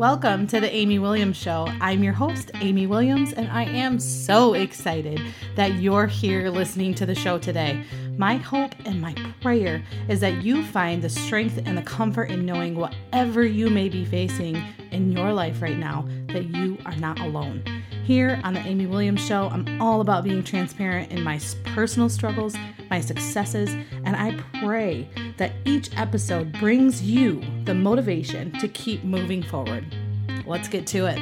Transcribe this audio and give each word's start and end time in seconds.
Welcome 0.00 0.46
to 0.46 0.60
the 0.60 0.74
Amy 0.74 0.98
Williams 0.98 1.36
Show. 1.36 1.66
I'm 1.78 2.02
your 2.02 2.14
host, 2.14 2.50
Amy 2.62 2.86
Williams, 2.86 3.34
and 3.34 3.50
I 3.50 3.64
am 3.64 3.98
so 4.00 4.54
excited 4.54 5.20
that 5.56 5.74
you're 5.74 6.06
here 6.06 6.48
listening 6.48 6.94
to 6.94 7.04
the 7.04 7.14
show 7.14 7.38
today. 7.38 7.84
My 8.16 8.36
hope 8.36 8.74
and 8.86 8.98
my 8.98 9.14
prayer 9.42 9.84
is 10.08 10.20
that 10.20 10.42
you 10.42 10.64
find 10.64 11.02
the 11.02 11.10
strength 11.10 11.60
and 11.66 11.76
the 11.76 11.82
comfort 11.82 12.30
in 12.30 12.46
knowing 12.46 12.76
whatever 12.76 13.44
you 13.44 13.68
may 13.68 13.90
be 13.90 14.06
facing 14.06 14.56
in 14.90 15.12
your 15.12 15.34
life 15.34 15.60
right 15.60 15.76
now, 15.76 16.08
that 16.28 16.44
you 16.44 16.78
are 16.86 16.96
not 16.96 17.20
alone. 17.20 17.62
Here 18.02 18.40
on 18.42 18.54
the 18.54 18.60
Amy 18.60 18.86
Williams 18.86 19.24
Show, 19.24 19.50
I'm 19.52 19.82
all 19.82 20.00
about 20.00 20.24
being 20.24 20.42
transparent 20.42 21.12
in 21.12 21.22
my 21.22 21.38
personal 21.74 22.08
struggles, 22.08 22.56
my 22.88 23.02
successes, 23.02 23.76
and 24.10 24.16
I 24.16 24.42
pray 24.64 25.08
that 25.36 25.52
each 25.64 25.96
episode 25.96 26.50
brings 26.54 27.00
you 27.00 27.44
the 27.64 27.74
motivation 27.74 28.50
to 28.58 28.66
keep 28.66 29.04
moving 29.04 29.40
forward. 29.40 29.86
Let's 30.46 30.66
get 30.66 30.84
to 30.88 31.06
it. 31.06 31.16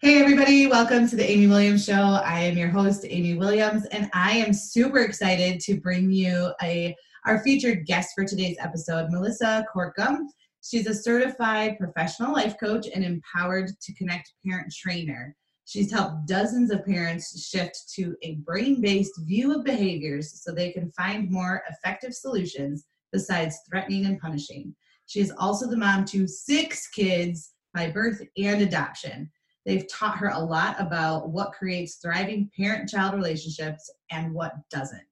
Hey, 0.00 0.20
everybody, 0.20 0.66
welcome 0.66 1.08
to 1.08 1.14
the 1.14 1.30
Amy 1.30 1.46
Williams 1.46 1.84
Show. 1.84 1.92
I 1.92 2.40
am 2.40 2.58
your 2.58 2.70
host, 2.70 3.06
Amy 3.08 3.34
Williams, 3.34 3.86
and 3.86 4.10
I 4.12 4.32
am 4.32 4.52
super 4.52 5.02
excited 5.02 5.60
to 5.60 5.80
bring 5.80 6.10
you 6.10 6.52
a 6.60 6.96
our 7.26 7.44
featured 7.44 7.86
guest 7.86 8.10
for 8.16 8.24
today's 8.24 8.56
episode, 8.58 9.10
Melissa 9.10 9.64
Corkum. 9.72 10.26
She's 10.64 10.86
a 10.86 10.94
certified 10.94 11.78
professional 11.78 12.32
life 12.32 12.56
coach 12.58 12.86
and 12.92 13.04
empowered 13.04 13.68
to 13.82 13.94
connect 13.94 14.32
parent 14.46 14.72
trainer. 14.74 15.36
She's 15.66 15.92
helped 15.92 16.26
dozens 16.26 16.70
of 16.70 16.86
parents 16.86 17.46
shift 17.46 17.92
to 17.96 18.16
a 18.22 18.36
brain 18.36 18.80
based 18.80 19.20
view 19.24 19.54
of 19.54 19.64
behaviors 19.64 20.42
so 20.42 20.52
they 20.52 20.72
can 20.72 20.90
find 20.92 21.30
more 21.30 21.62
effective 21.68 22.14
solutions 22.14 22.86
besides 23.12 23.58
threatening 23.68 24.06
and 24.06 24.18
punishing. 24.18 24.74
She 25.04 25.20
is 25.20 25.32
also 25.38 25.68
the 25.68 25.76
mom 25.76 26.06
to 26.06 26.26
six 26.26 26.88
kids 26.88 27.52
by 27.74 27.90
birth 27.90 28.22
and 28.38 28.62
adoption. 28.62 29.30
They've 29.66 29.88
taught 29.88 30.16
her 30.16 30.28
a 30.28 30.38
lot 30.38 30.76
about 30.78 31.28
what 31.28 31.52
creates 31.52 31.96
thriving 31.96 32.50
parent 32.56 32.88
child 32.88 33.14
relationships 33.14 33.90
and 34.10 34.32
what 34.32 34.54
doesn't 34.70 35.04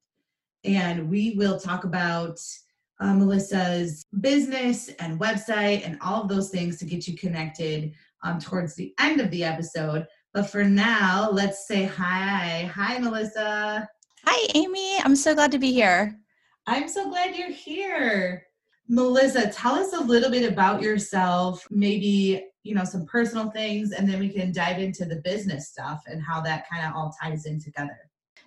and 0.64 1.10
we 1.10 1.34
will 1.36 1.58
talk 1.58 1.84
about 1.84 2.38
uh, 3.03 3.12
Melissa's 3.14 4.06
business 4.20 4.89
and 5.00 5.19
website 5.19 5.84
and 5.84 5.98
all 6.00 6.22
of 6.22 6.28
those 6.28 6.50
things 6.50 6.78
to 6.78 6.84
get 6.84 7.08
you 7.08 7.17
connected 7.17 7.92
um, 8.22 8.39
towards 8.39 8.77
the 8.77 8.95
end 9.00 9.20
of 9.20 9.31
the 9.31 9.42
episode. 9.42 10.06
But 10.33 10.48
for 10.48 10.62
now, 10.62 11.28
let's 11.30 11.67
say 11.67 11.84
hi. 11.84 12.70
Hi, 12.75 12.98
Melissa. 12.98 13.89
Hi, 14.25 14.48
Amy. 14.55 14.98
I'm 15.00 15.17
so 15.17 15.34
glad 15.34 15.50
to 15.50 15.58
be 15.58 15.73
here. 15.73 16.17
I'm 16.69 16.89
so 16.89 17.11
glad 17.11 17.34
you're 17.34 17.50
here. 17.50 18.47
Melissa, 18.89 19.50
tell 19.50 19.75
us 19.75 19.92
a 19.95 20.00
little 20.00 20.30
bit 20.30 20.50
about 20.50 20.80
yourself, 20.80 21.67
maybe, 21.70 22.45
you 22.62 22.75
know, 22.75 22.84
some 22.84 23.05
personal 23.06 23.50
things, 23.50 23.91
and 23.91 24.08
then 24.08 24.20
we 24.20 24.28
can 24.28 24.53
dive 24.53 24.78
into 24.78 25.05
the 25.05 25.17
business 25.25 25.69
stuff 25.70 26.03
and 26.06 26.23
how 26.23 26.41
that 26.42 26.69
kind 26.69 26.86
of 26.86 26.95
all 26.95 27.12
ties 27.20 27.47
in 27.47 27.61
together. 27.61 27.98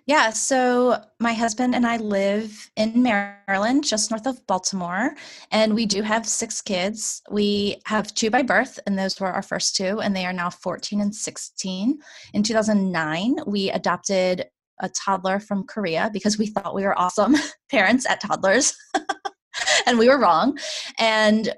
Yeah, 0.06 0.30
so 0.30 1.02
my 1.18 1.32
husband 1.32 1.74
and 1.74 1.84
I 1.84 1.96
live 1.96 2.70
in 2.76 3.02
Maryland, 3.02 3.82
just 3.82 4.12
north 4.12 4.28
of 4.28 4.46
Baltimore, 4.46 5.16
and 5.50 5.74
we 5.74 5.84
do 5.84 6.00
have 6.02 6.28
six 6.28 6.62
kids. 6.62 7.22
We 7.28 7.80
have 7.86 8.14
two 8.14 8.30
by 8.30 8.42
birth, 8.42 8.78
and 8.86 8.96
those 8.96 9.18
were 9.18 9.32
our 9.32 9.42
first 9.42 9.74
two, 9.74 9.98
and 9.98 10.14
they 10.14 10.24
are 10.24 10.32
now 10.32 10.48
14 10.48 11.00
and 11.00 11.12
16. 11.12 11.98
In 12.34 12.42
2009, 12.44 13.38
we 13.48 13.68
adopted 13.70 14.46
a 14.80 14.88
toddler 14.90 15.40
from 15.40 15.64
Korea 15.64 16.08
because 16.12 16.38
we 16.38 16.46
thought 16.46 16.74
we 16.74 16.84
were 16.84 16.96
awesome 16.96 17.34
parents 17.68 18.06
at 18.08 18.20
toddlers, 18.20 18.76
and 19.86 19.98
we 19.98 20.08
were 20.08 20.20
wrong. 20.20 20.56
And 21.00 21.52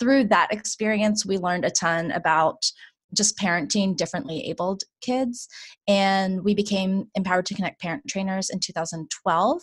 through 0.00 0.24
that 0.24 0.52
experience, 0.52 1.24
we 1.24 1.38
learned 1.38 1.64
a 1.64 1.70
ton 1.70 2.10
about 2.10 2.64
just 3.14 3.38
parenting 3.38 3.96
differently 3.96 4.46
abled 4.48 4.82
kids. 5.00 5.48
And 5.88 6.44
we 6.44 6.54
became 6.54 7.06
Empowered 7.14 7.46
to 7.46 7.54
Connect 7.54 7.80
parent 7.80 8.04
trainers 8.08 8.50
in 8.50 8.60
2012 8.60 9.62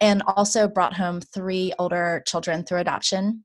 and 0.00 0.22
also 0.26 0.66
brought 0.66 0.94
home 0.94 1.20
three 1.20 1.72
older 1.78 2.22
children 2.26 2.64
through 2.64 2.80
adoption. 2.80 3.44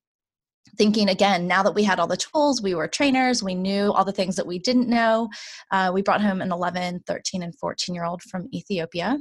Thinking 0.78 1.10
again, 1.10 1.48
now 1.48 1.64
that 1.64 1.76
we 1.76 1.84
had 1.84 2.00
all 2.00 2.08
the 2.08 2.18
tools, 2.18 2.62
we 2.62 2.76
were 2.76 2.88
trainers, 2.88 3.42
we 3.42 3.56
knew 3.56 3.94
all 3.94 4.04
the 4.04 4.12
things 4.12 4.36
that 4.36 4.48
we 4.48 4.60
didn't 4.60 4.90
know. 4.90 5.30
Uh, 5.72 5.92
we 5.94 6.02
brought 6.02 6.22
home 6.22 6.42
an 6.42 6.52
11, 6.52 7.04
13, 7.08 7.44
and 7.44 7.58
14 7.58 7.96
year 7.96 8.04
old 8.04 8.22
from 8.24 8.50
Ethiopia 8.54 9.18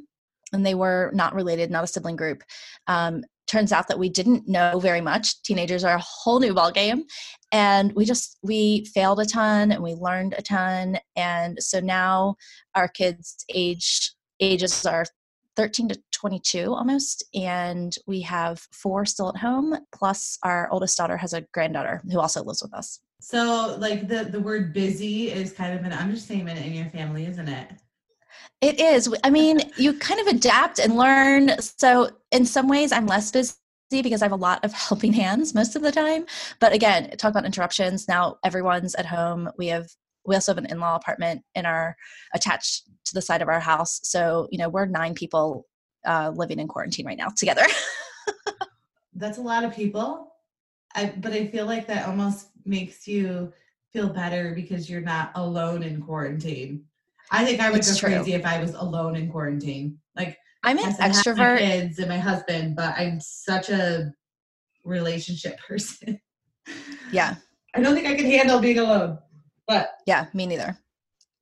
and 0.53 0.65
they 0.65 0.75
were 0.75 1.11
not 1.15 1.35
related, 1.35 1.71
not 1.71 1.85
a 1.85 1.89
sibling 1.89 2.17
group. 2.17 2.43
Um, 2.87 3.25
turns 3.47 3.73
out 3.73 3.89
that 3.89 3.99
we 3.99 4.09
didn't 4.09 4.49
know 4.49 4.79
very 4.79 5.01
much. 5.01 5.43
Teenagers 5.43 5.85
are 5.85 5.97
a 5.97 6.03
whole 6.05 6.41
new 6.41 6.55
ball 6.55 6.73
game 6.73 7.05
and 7.53 7.93
we 7.93 8.05
just 8.05 8.39
we 8.43 8.85
failed 8.87 9.21
a 9.21 9.25
ton 9.25 9.73
and 9.73 9.83
we 9.83 9.95
learned 9.95 10.35
a 10.37 10.43
ton 10.43 10.99
and 11.15 11.63
so 11.63 11.81
now 11.81 12.35
our 12.75 12.89
kids 12.89 13.45
age 13.55 14.13
ages 14.41 14.85
are 14.85 15.05
13 15.57 15.89
to 15.89 15.99
22 16.13 16.75
almost 16.75 17.25
and 17.35 17.97
we 18.07 18.21
have 18.21 18.59
four 18.73 19.07
still 19.07 19.29
at 19.29 19.37
home 19.37 19.77
plus 19.95 20.39
our 20.43 20.69
oldest 20.71 20.97
daughter 20.97 21.17
has 21.17 21.33
a 21.33 21.47
granddaughter 21.55 22.03
who 22.11 22.21
also 22.21 22.43
lives 22.43 22.63
with 22.63 22.75
us. 22.75 23.01
So 23.21 23.77
like 23.79 24.09
the 24.09 24.25
the 24.25 24.41
word 24.41 24.73
busy 24.73 25.31
is 25.31 25.53
kind 25.53 25.79
of 25.79 25.85
an 25.85 25.93
understatement 25.93 26.65
in 26.65 26.75
your 26.75 26.87
family 26.87 27.27
isn't 27.27 27.49
it 27.49 27.71
it 28.61 28.81
is. 28.81 29.13
I 29.23 29.31
mean, 29.31 29.61
you 29.77 29.95
kind 29.95 30.21
of 30.21 30.27
adapt 30.29 30.79
and 30.79 30.97
learn. 30.97 31.61
So, 31.61 32.11
in 32.33 32.47
some 32.47 32.69
ways, 32.69 32.93
I'm 32.93 33.07
less 33.07 33.31
busy 33.31 33.53
because 33.91 34.23
I 34.23 34.25
have 34.25 34.33
a 34.33 34.37
lot 34.37 34.65
of 34.65 34.73
helping 34.73 35.13
hands 35.13 35.55
most 35.55 35.77
of 35.77 35.83
the 35.83 35.93
time. 35.93 36.27
But 36.61 36.73
again, 36.73 37.11
talk 37.17 37.31
about 37.31 37.45
interruptions. 37.45 38.09
Now 38.09 38.39
everyone's 38.45 38.95
at 38.95 39.07
home. 39.07 39.51
We 39.59 39.69
have 39.69 39.89
we 40.27 40.35
also 40.35 40.53
have 40.53 40.59
an 40.59 40.67
in-law 40.67 40.97
apartment 40.97 41.43
in 41.55 41.67
our 41.67 41.97
attached 42.35 42.89
to 43.05 43.15
the 43.15 43.23
side 43.23 43.43
of 43.43 43.49
our 43.49 43.61
house. 43.61 44.01
So, 44.03 44.49
you 44.51 44.59
know, 44.59 44.69
we're 44.69 44.87
nine 44.87 45.15
people 45.15 45.67
uh, 46.05 46.33
living 46.35 46.59
in 46.59 46.69
quarantine 46.69 47.07
right 47.07 47.19
now 47.19 47.29
together. 47.29 47.65
That's 49.15 49.39
a 49.39 49.43
lot 49.43 49.65
of 49.65 49.75
people. 49.75 50.33
I, 50.95 51.13
but 51.17 51.33
I 51.33 51.47
feel 51.47 51.67
like 51.67 51.87
that 51.87 52.09
almost 52.09 52.49
makes 52.65 53.07
you 53.07 53.53
feel 53.93 54.09
better 54.09 54.53
because 54.55 54.91
you're 54.91 55.01
not 55.01 55.31
alone 55.37 55.83
in 55.83 56.03
quarantine. 56.03 56.85
I 57.31 57.45
think 57.45 57.61
I 57.61 57.71
would 57.71 57.79
it's 57.79 57.93
go 57.93 57.99
true. 57.99 58.17
crazy 58.17 58.35
if 58.35 58.45
I 58.45 58.61
was 58.61 58.75
alone 58.75 59.17
in 59.17 59.31
quarantine. 59.31 59.99
Like 60.17 60.39
I'm 60.63 60.79
an 60.79 60.93
extrovert. 60.95 61.59
kids 61.59 61.99
and 61.99 62.09
my 62.09 62.19
husband, 62.19 62.77
but 62.77 62.95
I'm 62.97 63.21
such 63.21 63.71
a 63.71 64.13
relationship 64.85 65.59
person. 65.69 66.21
Yeah. 67.13 67.37
I 67.75 67.81
don't 67.81 67.95
think 67.95 68.07
I 68.07 68.15
can 68.15 68.27
handle 68.27 68.61
being 68.61 68.79
alone. 68.79 69.19
But 69.67 69.91
yeah, 70.07 70.27
me 70.33 70.47
neither. 70.47 70.79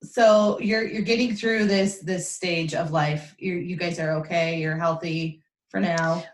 So 0.03 0.59
you're 0.61 0.87
you're 0.87 1.03
getting 1.03 1.34
through 1.34 1.67
this 1.67 1.99
this 2.01 2.31
stage 2.31 2.75
of 2.75 2.91
life. 2.91 3.34
You 3.39 3.55
you 3.55 3.77
guys 3.77 3.99
are 3.99 4.12
okay. 4.16 4.61
You're 4.61 4.77
healthy 4.77 5.43
for 5.69 5.81
now. 5.81 6.25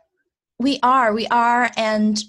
We 0.59 0.79
are. 0.83 1.13
We 1.13 1.27
are, 1.29 1.71
and 1.77 2.23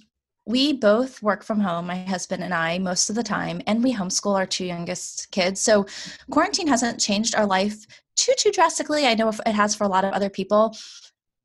we 0.46 0.74
both 0.74 1.22
work 1.22 1.44
from 1.44 1.60
home, 1.60 1.88
my 1.88 2.00
husband 2.04 2.44
and 2.44 2.54
I, 2.54 2.80
most 2.80 3.10
of 3.10 3.16
the 3.16 3.24
time, 3.24 3.62
and 3.68 3.84
we 3.84 3.94
homeschool 3.94 4.36
our 4.36 4.46
two 4.46 4.66
youngest 4.66 5.30
kids. 5.32 5.62
So 5.62 5.86
quarantine 6.32 6.68
hasn't 6.68 7.00
changed 7.00 7.36
our 7.36 7.46
life 7.46 7.86
too, 8.16 8.34
too 8.38 8.52
drastically. 8.52 9.06
I 9.06 9.14
know 9.14 9.30
it 9.30 9.48
has 9.48 9.76
for 9.76 9.84
a 9.84 9.90
lot 9.90 10.04
of 10.04 10.14
other 10.14 10.30
people. 10.30 10.76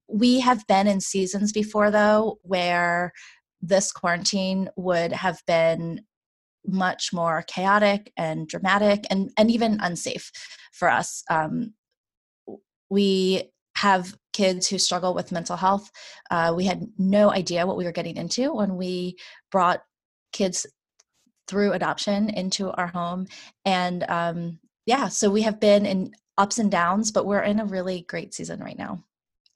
We 0.09 0.41
have 0.41 0.67
been 0.67 0.87
in 0.87 1.01
seasons 1.01 1.53
before, 1.53 1.91
though, 1.91 2.39
where 2.43 3.13
this 3.61 3.93
quarantine 3.93 4.71
would 4.77 5.13
have 5.13 5.43
been 5.47 6.03
much 6.67 7.13
more 7.13 7.45
chaotic 7.47 8.13
and 8.17 8.49
dramatic 8.49 9.05
and, 9.11 9.31
and 9.37 9.51
even 9.51 9.79
unsafe 9.81 10.31
for 10.73 10.91
us. 10.91 11.23
Um, 11.31 11.75
we 12.89 13.51
have 13.77 14.17
kids 14.37 14.69
who 14.69 14.79
struggle 14.79 15.15
with 15.15 15.33
mental 15.33 15.57
health. 15.57 15.91
Uh, 16.31 16.53
we 16.55 16.67
had 16.67 16.87
no 16.99 17.31
idea 17.31 17.67
what 17.67 17.79
we 17.79 17.85
were 17.85 17.93
getting 17.93 18.19
into 18.19 18.53
when 18.53 18.77
we 18.77 19.17
brought 19.51 19.83
kids 20.35 20.67
through 21.49 21.73
adoption 21.73 22.29
into 22.29 22.71
our 22.73 22.89
home. 22.89 23.27
And 23.65 24.05
um, 24.11 24.59
yeah, 24.85 25.09
so 25.09 25.31
we 25.31 25.41
have 25.41 25.59
been 25.59 25.87
in 25.87 26.13
ups 26.37 26.59
and 26.59 26.71
downs, 26.71 27.11
but 27.11 27.25
we're 27.25 27.45
in 27.45 27.61
a 27.61 27.65
really 27.65 28.05
great 28.11 28.35
season 28.35 28.61
right 28.61 28.77
now. 28.77 29.03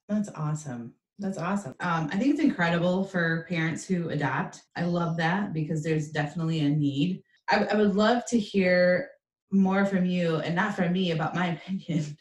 That's 0.09 0.29
awesome. 0.33 0.95
That's 1.19 1.37
awesome. 1.37 1.75
Um, 1.79 2.09
I 2.11 2.17
think 2.17 2.33
it's 2.33 2.43
incredible 2.43 3.03
for 3.03 3.45
parents 3.49 3.85
who 3.85 4.09
adopt. 4.09 4.63
I 4.75 4.85
love 4.85 5.15
that 5.17 5.53
because 5.53 5.83
there's 5.83 6.09
definitely 6.09 6.61
a 6.61 6.69
need. 6.69 7.21
I, 7.51 7.65
I 7.65 7.75
would 7.75 7.95
love 7.95 8.25
to 8.29 8.39
hear 8.39 9.09
more 9.51 9.85
from 9.85 10.05
you 10.05 10.37
and 10.37 10.55
not 10.55 10.75
from 10.75 10.91
me 10.91 11.11
about 11.11 11.35
my 11.35 11.47
opinion, 11.53 12.17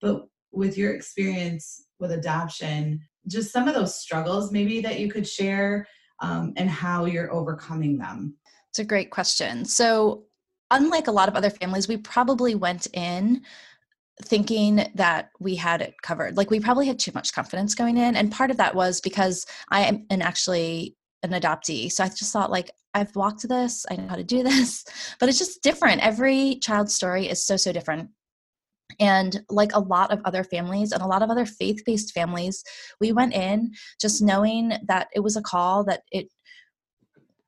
but 0.00 0.26
with 0.52 0.76
your 0.76 0.94
experience 0.94 1.86
with 1.98 2.12
adoption, 2.12 3.00
just 3.26 3.52
some 3.52 3.68
of 3.68 3.74
those 3.74 3.94
struggles 3.94 4.52
maybe 4.52 4.80
that 4.80 4.98
you 4.98 5.10
could 5.10 5.26
share 5.26 5.86
um, 6.20 6.52
and 6.56 6.68
how 6.68 7.04
you're 7.04 7.32
overcoming 7.32 7.98
them? 7.98 8.36
It's 8.70 8.78
a 8.78 8.84
great 8.84 9.10
question. 9.10 9.64
So, 9.64 10.24
unlike 10.70 11.08
a 11.08 11.12
lot 11.12 11.28
of 11.28 11.34
other 11.34 11.50
families, 11.50 11.88
we 11.88 11.96
probably 11.96 12.54
went 12.54 12.86
in 12.94 13.42
thinking 14.22 14.88
that 14.94 15.30
we 15.40 15.56
had 15.56 15.82
it 15.82 15.94
covered. 16.02 16.36
Like 16.36 16.50
we 16.50 16.60
probably 16.60 16.86
had 16.86 16.98
too 16.98 17.12
much 17.14 17.32
confidence 17.32 17.74
going 17.74 17.96
in. 17.96 18.16
And 18.16 18.30
part 18.30 18.50
of 18.50 18.56
that 18.58 18.74
was 18.74 19.00
because 19.00 19.46
I 19.70 19.82
am 19.82 20.06
an 20.10 20.22
actually 20.22 20.96
an 21.22 21.30
adoptee. 21.30 21.90
So 21.90 22.04
I 22.04 22.08
just 22.08 22.32
thought 22.32 22.50
like 22.50 22.70
I've 22.94 23.14
walked 23.16 23.48
this, 23.48 23.86
I 23.90 23.96
know 23.96 24.08
how 24.08 24.16
to 24.16 24.24
do 24.24 24.42
this, 24.44 24.84
but 25.18 25.28
it's 25.28 25.38
just 25.38 25.62
different. 25.62 26.04
Every 26.04 26.56
child's 26.56 26.94
story 26.94 27.28
is 27.28 27.44
so, 27.44 27.56
so 27.56 27.72
different. 27.72 28.10
And 28.98 29.42
like 29.48 29.72
a 29.74 29.80
lot 29.80 30.10
of 30.10 30.20
other 30.24 30.44
families 30.44 30.92
and 30.92 31.02
a 31.02 31.06
lot 31.06 31.22
of 31.22 31.30
other 31.30 31.46
faith 31.46 31.82
based 31.84 32.12
families, 32.12 32.64
we 33.00 33.12
went 33.12 33.34
in 33.34 33.72
just 34.00 34.22
knowing 34.22 34.72
that 34.86 35.08
it 35.14 35.20
was 35.20 35.36
a 35.36 35.42
call, 35.42 35.84
that 35.84 36.02
it 36.10 36.28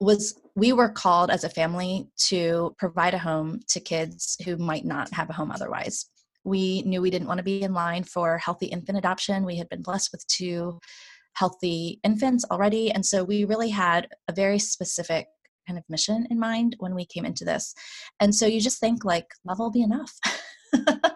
was, 0.01 0.39
we 0.55 0.73
were 0.73 0.89
called 0.89 1.31
as 1.31 1.45
a 1.45 1.49
family 1.49 2.09
to 2.29 2.75
provide 2.79 3.15
a 3.15 3.19
home 3.19 3.61
to 3.69 3.81
kids 3.81 4.37
who 4.45 4.57
might 4.57 4.85
not 4.85 5.13
have 5.13 5.31
a 5.31 5.35
home 5.35 5.51
otherwise. 5.51 6.07
We 6.45 6.83
knew 6.83 7.01
we 7.01 7.11
didn't 7.11 7.29
want 7.29 7.39
to 7.39 7.45
be 7.45 7.63
in 7.63 7.73
line 7.73 8.05
for 8.05 8.39
healthy 8.39 8.67
infant 8.67 8.99
adoption. 8.99 9.45
We 9.45 9.57
had 9.57 9.69
been 9.69 9.83
blessed 9.83 10.11
with 10.13 10.27
two 10.27 10.81
healthy 11.35 12.01
infants 12.03 12.45
already. 12.51 12.91
And 12.91 13.07
so 13.07 13.25
we 13.25 13.45
really 13.45 13.71
had 13.71 14.09
a 14.29 14.33
very 14.33 14.59
specific 14.59 15.29
kind 15.67 15.79
of 15.79 15.85
mission 15.89 16.27
in 16.31 16.39
mind 16.39 16.77
when 16.79 16.95
we 16.95 17.07
came 17.07 17.25
into 17.25 17.45
this. 17.45 17.75
And 18.21 18.35
so 18.35 18.47
you 18.47 18.61
just 18.61 18.81
think 18.81 19.05
like 19.05 19.27
love 19.45 19.59
will 19.59 19.71
be 19.71 19.83
enough. 19.83 20.13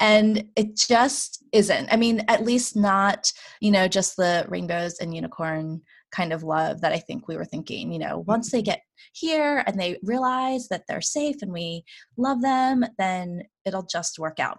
and 0.00 0.44
it 0.56 0.76
just 0.76 1.44
isn't. 1.52 1.92
I 1.92 1.96
mean, 1.96 2.24
at 2.28 2.44
least 2.44 2.74
not, 2.74 3.32
you 3.60 3.70
know, 3.70 3.86
just 3.86 4.16
the 4.16 4.46
rainbows 4.48 4.98
and 4.98 5.14
unicorn 5.14 5.82
kind 6.10 6.32
of 6.32 6.42
love 6.42 6.80
that 6.80 6.92
I 6.92 6.98
think 6.98 7.28
we 7.28 7.36
were 7.36 7.44
thinking, 7.44 7.92
you 7.92 7.98
know, 7.98 8.24
once 8.26 8.50
they 8.50 8.62
get 8.62 8.80
here 9.12 9.62
and 9.66 9.78
they 9.78 9.98
realize 10.02 10.68
that 10.68 10.84
they're 10.88 11.00
safe 11.00 11.36
and 11.42 11.52
we 11.52 11.84
love 12.16 12.40
them, 12.40 12.84
then 12.98 13.42
it'll 13.64 13.84
just 13.84 14.18
work 14.18 14.40
out. 14.40 14.58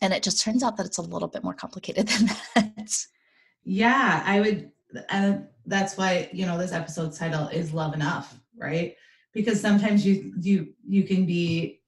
And 0.00 0.12
it 0.12 0.22
just 0.22 0.42
turns 0.42 0.62
out 0.62 0.76
that 0.78 0.86
it's 0.86 0.98
a 0.98 1.02
little 1.02 1.28
bit 1.28 1.44
more 1.44 1.54
complicated 1.54 2.08
than 2.08 2.26
that. 2.54 2.92
Yeah, 3.64 4.22
I 4.24 4.40
would. 4.40 4.70
Uh, 5.10 5.38
that's 5.66 5.96
why 5.96 6.30
you 6.32 6.46
know 6.46 6.56
this 6.56 6.72
episode's 6.72 7.18
title 7.18 7.48
is 7.48 7.72
"Love 7.74 7.92
Enough," 7.92 8.38
right? 8.56 8.94
Because 9.34 9.60
sometimes 9.60 10.06
you 10.06 10.32
you 10.40 10.74
you 10.86 11.02
can 11.02 11.26
be 11.26 11.80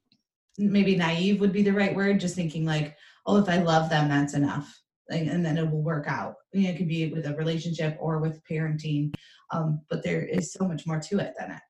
maybe 0.58 0.96
naive 0.96 1.40
would 1.40 1.52
be 1.52 1.62
the 1.62 1.72
right 1.72 1.94
word, 1.94 2.20
just 2.20 2.34
thinking 2.34 2.64
like, 2.64 2.96
oh, 3.26 3.36
if 3.36 3.48
I 3.48 3.58
love 3.58 3.88
them, 3.88 4.08
that's 4.08 4.34
enough, 4.34 4.78
and 5.08 5.44
then 5.44 5.56
it 5.56 5.70
will 5.70 5.82
work 5.82 6.06
out. 6.08 6.34
You 6.52 6.64
know, 6.64 6.70
it 6.70 6.76
could 6.76 6.88
be 6.88 7.12
with 7.12 7.26
a 7.26 7.34
relationship 7.34 7.96
or 8.00 8.18
with 8.18 8.42
parenting, 8.50 9.14
um, 9.52 9.80
but 9.88 10.02
there 10.02 10.22
is 10.22 10.52
so 10.52 10.66
much 10.66 10.86
more 10.86 11.00
to 11.00 11.18
it 11.18 11.34
than 11.38 11.52
it 11.52 11.60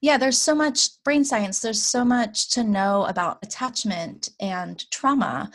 yeah 0.00 0.16
there's 0.16 0.38
so 0.38 0.54
much 0.54 1.02
brain 1.04 1.24
science 1.24 1.60
there's 1.60 1.82
so 1.82 2.04
much 2.04 2.50
to 2.50 2.62
know 2.62 3.04
about 3.04 3.38
attachment 3.42 4.30
and 4.40 4.88
trauma 4.90 5.50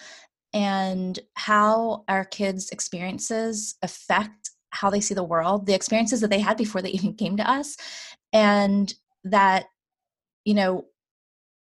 and 0.53 1.19
how 1.35 2.03
our 2.07 2.25
kids 2.25 2.69
experiences 2.71 3.75
affect 3.81 4.51
how 4.71 4.89
they 4.89 5.01
see 5.01 5.13
the 5.13 5.23
world 5.23 5.65
the 5.65 5.73
experiences 5.73 6.21
that 6.21 6.29
they 6.29 6.39
had 6.39 6.57
before 6.57 6.81
they 6.81 6.89
even 6.91 7.13
came 7.13 7.37
to 7.37 7.49
us 7.49 7.77
and 8.33 8.93
that 9.23 9.65
you 10.45 10.53
know 10.53 10.85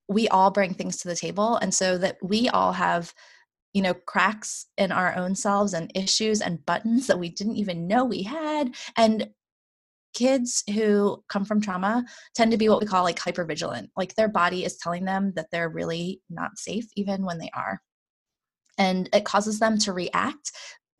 we 0.08 0.28
all 0.28 0.50
bring 0.50 0.74
things 0.74 0.96
to 0.98 1.08
the 1.08 1.16
table 1.16 1.56
and 1.56 1.72
so 1.74 1.98
that 1.98 2.16
we 2.22 2.48
all 2.48 2.72
have 2.72 3.12
you 3.74 3.82
know 3.82 3.94
cracks 3.94 4.66
in 4.76 4.90
our 4.90 5.14
own 5.16 5.34
selves 5.34 5.74
and 5.74 5.92
issues 5.94 6.40
and 6.40 6.64
buttons 6.64 7.06
that 7.06 7.18
we 7.18 7.28
didn't 7.28 7.56
even 7.56 7.86
know 7.86 8.04
we 8.04 8.22
had 8.22 8.74
and 8.96 9.28
kids 10.14 10.64
who 10.74 11.22
come 11.28 11.44
from 11.44 11.60
trauma 11.60 12.04
tend 12.34 12.50
to 12.50 12.56
be 12.56 12.68
what 12.68 12.80
we 12.80 12.86
call 12.86 13.04
like 13.04 13.18
hyper 13.18 13.44
vigilant 13.44 13.90
like 13.96 14.14
their 14.14 14.28
body 14.28 14.64
is 14.64 14.76
telling 14.76 15.04
them 15.04 15.32
that 15.36 15.46
they're 15.52 15.68
really 15.68 16.20
not 16.30 16.58
safe 16.58 16.86
even 16.96 17.24
when 17.24 17.38
they 17.38 17.50
are. 17.54 17.80
And 18.78 19.08
it 19.12 19.24
causes 19.24 19.58
them 19.58 19.78
to 19.78 19.92
react 19.92 20.52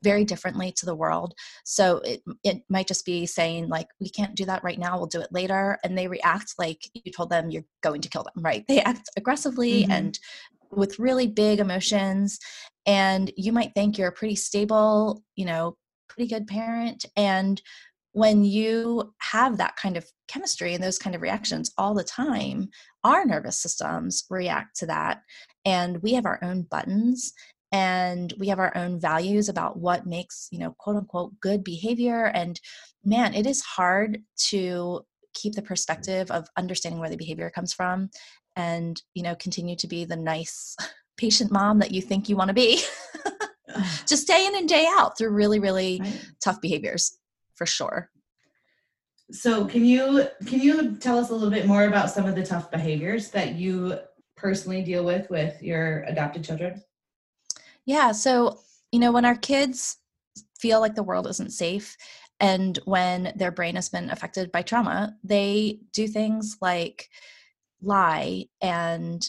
very 0.03 0.25
differently 0.25 0.73
to 0.73 0.87
the 0.87 0.95
world 0.95 1.35
so 1.65 1.99
it 1.99 2.23
it 2.45 2.63
might 2.69 2.87
just 2.87 3.05
be 3.05 3.27
saying 3.27 3.69
like 3.69 3.89
we 4.01 4.09
can't 4.09 4.35
do 4.35 4.45
that 4.45 4.63
right 4.63 4.79
now 4.79 4.97
we'll 4.97 5.07
do 5.07 5.21
it 5.21 5.33
later 5.33 5.79
and 5.83 5.97
they 5.97 6.07
react 6.07 6.55
like 6.59 6.81
you 6.95 7.11
told 7.11 7.31
them 7.31 7.51
you're 7.51 7.65
going 7.83 8.01
to 8.01 8.09
kill 8.09 8.23
them 8.23 8.45
right 8.45 8.65
they 8.69 8.81
act 8.81 9.09
aggressively 9.17 9.83
mm-hmm. 9.83 9.93
and 9.93 10.19
with 10.71 10.99
really 10.99 11.27
big 11.27 11.61
emotions 11.61 12.39
and 12.87 13.33
you 13.37 13.53
might 13.53 13.75
think 13.75 13.99
you're 13.99 14.09
a 14.09 14.13
pretty 14.13 14.37
stable 14.37 15.23
you 15.35 15.45
know 15.45 15.77
pretty 16.09 16.29
good 16.29 16.47
parent 16.47 17.05
and 17.17 17.61
when 18.13 18.45
you 18.45 19.15
have 19.19 19.59
that 19.59 19.77
kind 19.77 19.97
of 19.97 20.05
chemistry 20.27 20.75
and 20.75 20.83
those 20.83 20.99
kind 20.99 21.15
of 21.15 21.23
reactions 21.23 21.73
all 21.79 21.95
the 21.95 22.05
time 22.05 22.69
our 23.05 23.25
nervous 23.25 23.61
systems 23.61 24.25
react 24.31 24.77
to 24.77 24.87
that 24.87 25.23
and 25.65 26.03
we 26.03 26.13
have 26.13 26.27
our 26.27 26.39
own 26.43 26.63
buttons 26.63 27.33
and 27.73 28.33
we 28.39 28.49
have 28.49 28.59
our 28.59 28.75
own 28.77 28.99
values 28.99 29.49
about 29.49 29.79
what 29.79 30.07
makes 30.07 30.49
you 30.51 30.59
know 30.59 30.75
quote 30.79 30.97
unquote 30.97 31.33
good 31.41 31.63
behavior 31.63 32.27
and 32.27 32.61
man 33.05 33.35
it 33.35 33.47
is 33.47 33.63
hard 33.63 34.23
to 34.37 35.01
keep 35.35 35.55
the 35.55 35.63
perspective 35.63 36.31
of 36.31 36.49
understanding 36.57 37.01
where 37.01 37.11
the 37.11 37.17
behavior 37.17 37.51
comes 37.51 37.73
from 37.73 38.11
and 38.57 39.03
you 39.15 39.23
know 39.23 39.35
continue 39.37 39.77
to 39.77 39.87
be 39.87 40.05
the 40.05 40.17
nice 40.17 40.77
patient 41.17 41.51
mom 41.51 41.79
that 41.79 41.93
you 41.93 42.01
think 42.01 42.29
you 42.29 42.37
want 42.37 42.49
to 42.49 42.55
be. 42.55 42.81
Just 44.07 44.27
day 44.27 44.47
in 44.47 44.57
and 44.57 44.69
day 44.69 44.87
out 44.97 45.17
through 45.17 45.31
really 45.31 45.59
really 45.59 46.01
right. 46.01 46.27
tough 46.43 46.61
behaviors 46.61 47.19
for 47.55 47.67
sure. 47.67 48.11
So 49.31 49.67
can 49.67 49.85
you 49.85 50.27
can 50.47 50.61
you 50.61 50.97
tell 50.97 51.19
us 51.19 51.31
a 51.31 51.35
little 51.35 51.51
bit 51.51 51.67
more 51.67 51.85
about 51.85 52.11
some 52.11 52.27
of 52.27 52.35
the 52.35 52.45
tough 52.45 52.71
behaviors 52.71 53.31
that 53.31 53.55
you 53.55 53.99
personally 54.37 54.83
deal 54.83 55.05
with 55.05 55.29
with 55.31 55.61
your 55.63 56.03
adopted 56.05 56.45
children 56.45 56.83
yeah. 57.89 58.13
So, 58.13 58.59
you 58.93 59.01
know, 59.01 59.11
when 59.13 59.25
our 59.25 59.35
kids 59.35 59.97
feel 60.61 60.81
like 60.81 60.95
the 60.95 61.03
world 61.03 61.27
isn't 61.27 61.55
safe 61.55 61.97
and 62.39 62.79
when 62.85 63.33
their 63.35 63.51
brain 63.51 63.77
has 63.77 63.89
been 63.89 64.11
affected 64.11 64.53
by 64.53 64.61
trauma, 64.61 65.17
they 65.25 65.81
do 65.95 66.07
things 66.07 66.59
like 66.61 67.09
lie 67.81 68.45
and 68.61 69.27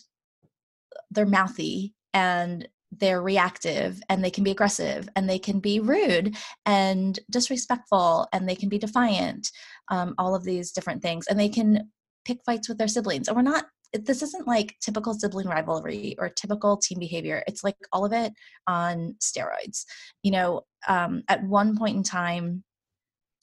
they're 1.09 1.25
mouthy 1.25 1.95
and 2.13 2.67
they're 2.91 3.21
reactive 3.21 4.01
and 4.09 4.25
they 4.25 4.31
can 4.31 4.43
be 4.43 4.51
aggressive 4.51 5.07
and 5.15 5.29
they 5.29 5.39
can 5.39 5.61
be 5.61 5.79
rude 5.79 6.35
and 6.65 7.17
disrespectful 7.29 8.27
and 8.33 8.49
they 8.49 8.55
can 8.55 8.67
be 8.67 8.77
defiant 8.77 9.51
um, 9.87 10.15
all 10.17 10.35
of 10.35 10.43
these 10.43 10.73
different 10.73 11.01
things 11.01 11.27
and 11.27 11.39
they 11.39 11.47
can 11.47 11.89
pick 12.25 12.39
fights 12.45 12.67
with 12.67 12.77
their 12.77 12.89
siblings 12.89 13.29
and 13.29 13.37
we're 13.37 13.41
not 13.41 13.67
this 13.93 14.21
isn't 14.21 14.47
like 14.47 14.75
typical 14.81 15.13
sibling 15.13 15.47
rivalry 15.47 16.15
or 16.19 16.29
typical 16.29 16.77
team 16.77 16.99
behavior. 16.99 17.43
It's 17.47 17.63
like 17.63 17.75
all 17.91 18.05
of 18.05 18.13
it 18.13 18.33
on 18.67 19.15
steroids. 19.19 19.85
You 20.23 20.31
know, 20.31 20.61
um, 20.87 21.23
at 21.27 21.43
one 21.43 21.77
point 21.77 21.97
in 21.97 22.03
time, 22.03 22.63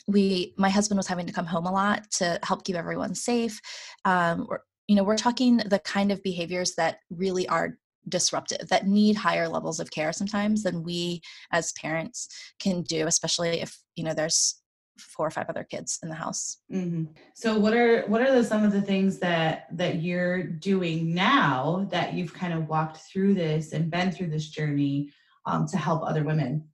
we 0.09 0.55
my 0.57 0.71
husband 0.71 0.99
was 0.99 1.09
having 1.09 1.27
to 1.27 1.33
come 1.33 1.47
home 1.47 1.67
a 1.67 1.73
lot 1.73 2.09
to 2.13 2.39
help 2.43 2.65
keep 2.65 2.77
everyone 2.77 3.15
safe. 3.15 3.61
Um, 4.05 4.47
you 4.87 4.95
know, 4.95 5.03
we're 5.03 5.17
talking 5.17 5.57
the 5.57 5.81
kind 5.81 6.13
of 6.13 6.23
behaviors 6.23 6.75
that 6.77 6.99
really 7.11 7.49
are 7.49 7.77
disruptive 8.09 8.69
that 8.69 8.87
need 8.87 9.17
higher 9.17 9.49
levels 9.49 9.81
of 9.81 9.91
care 9.91 10.13
sometimes 10.13 10.63
than 10.63 10.85
we 10.85 11.21
as 11.53 11.73
parents 11.73 12.29
can 12.61 12.83
do 12.83 13.09
especially 13.09 13.61
if 13.61 13.77
you 13.97 14.05
know 14.05 14.15
there's 14.15 14.63
four 14.99 15.27
or 15.27 15.31
five 15.31 15.47
other 15.49 15.65
kids 15.65 15.99
in 16.03 16.09
the 16.09 16.15
house. 16.15 16.59
Mm-hmm. 16.73 17.05
So 17.35 17.59
what 17.59 17.75
are 17.75 18.03
what 18.07 18.23
are 18.23 18.35
the, 18.35 18.45
some 18.45 18.65
of 18.65 18.73
the 18.73 18.83
things 18.83 19.19
that 19.19 19.67
that 19.73 20.03
you're 20.03 20.43
doing 20.43 21.15
now 21.15 21.87
that 21.91 22.15
you've 22.15 22.35
kind 22.35 22.53
of 22.53 22.69
walked 22.69 22.99
through 22.99 23.35
this 23.35 23.73
and 23.73 23.91
been 23.91 24.11
through 24.11 24.29
this 24.29 24.49
journey 24.49 25.11
um, 25.45 25.67
to 25.69 25.77
help 25.77 26.03
other 26.03 26.25
women 26.25 26.69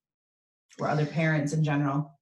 or 0.79 0.89
other 0.89 1.07
parents 1.07 1.53
in 1.53 1.63
general? 1.63 2.19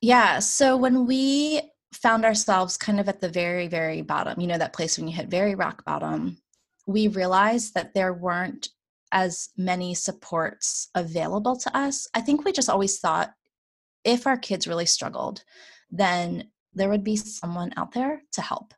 Yeah. 0.00 0.38
So 0.40 0.76
when 0.76 1.06
we 1.06 1.62
found 1.92 2.24
ourselves 2.24 2.76
kind 2.76 2.98
of 2.98 3.08
at 3.08 3.20
the 3.20 3.28
very 3.28 3.68
very 3.68 4.02
bottom, 4.02 4.40
you 4.40 4.46
know 4.46 4.58
that 4.58 4.72
place 4.72 4.98
when 4.98 5.08
you 5.08 5.14
hit 5.14 5.28
very 5.28 5.54
rock 5.54 5.84
bottom, 5.84 6.38
we 6.86 7.08
realized 7.08 7.74
that 7.74 7.94
there 7.94 8.12
weren't 8.12 8.68
as 9.12 9.50
many 9.58 9.94
supports 9.94 10.88
available 10.94 11.54
to 11.54 11.76
us. 11.76 12.08
I 12.14 12.22
think 12.22 12.44
we 12.44 12.52
just 12.52 12.70
always 12.70 12.98
thought 12.98 13.34
if 14.04 14.26
our 14.26 14.36
kids 14.36 14.66
really 14.66 14.86
struggled, 14.86 15.44
then 15.90 16.50
there 16.74 16.88
would 16.88 17.04
be 17.04 17.16
someone 17.16 17.72
out 17.76 17.92
there 17.92 18.22
to 18.32 18.40
help. 18.40 18.74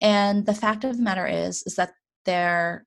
And 0.00 0.46
the 0.46 0.54
fact 0.54 0.84
of 0.84 0.96
the 0.96 1.02
matter 1.02 1.26
is, 1.26 1.62
is 1.64 1.76
that 1.76 1.92
there 2.24 2.86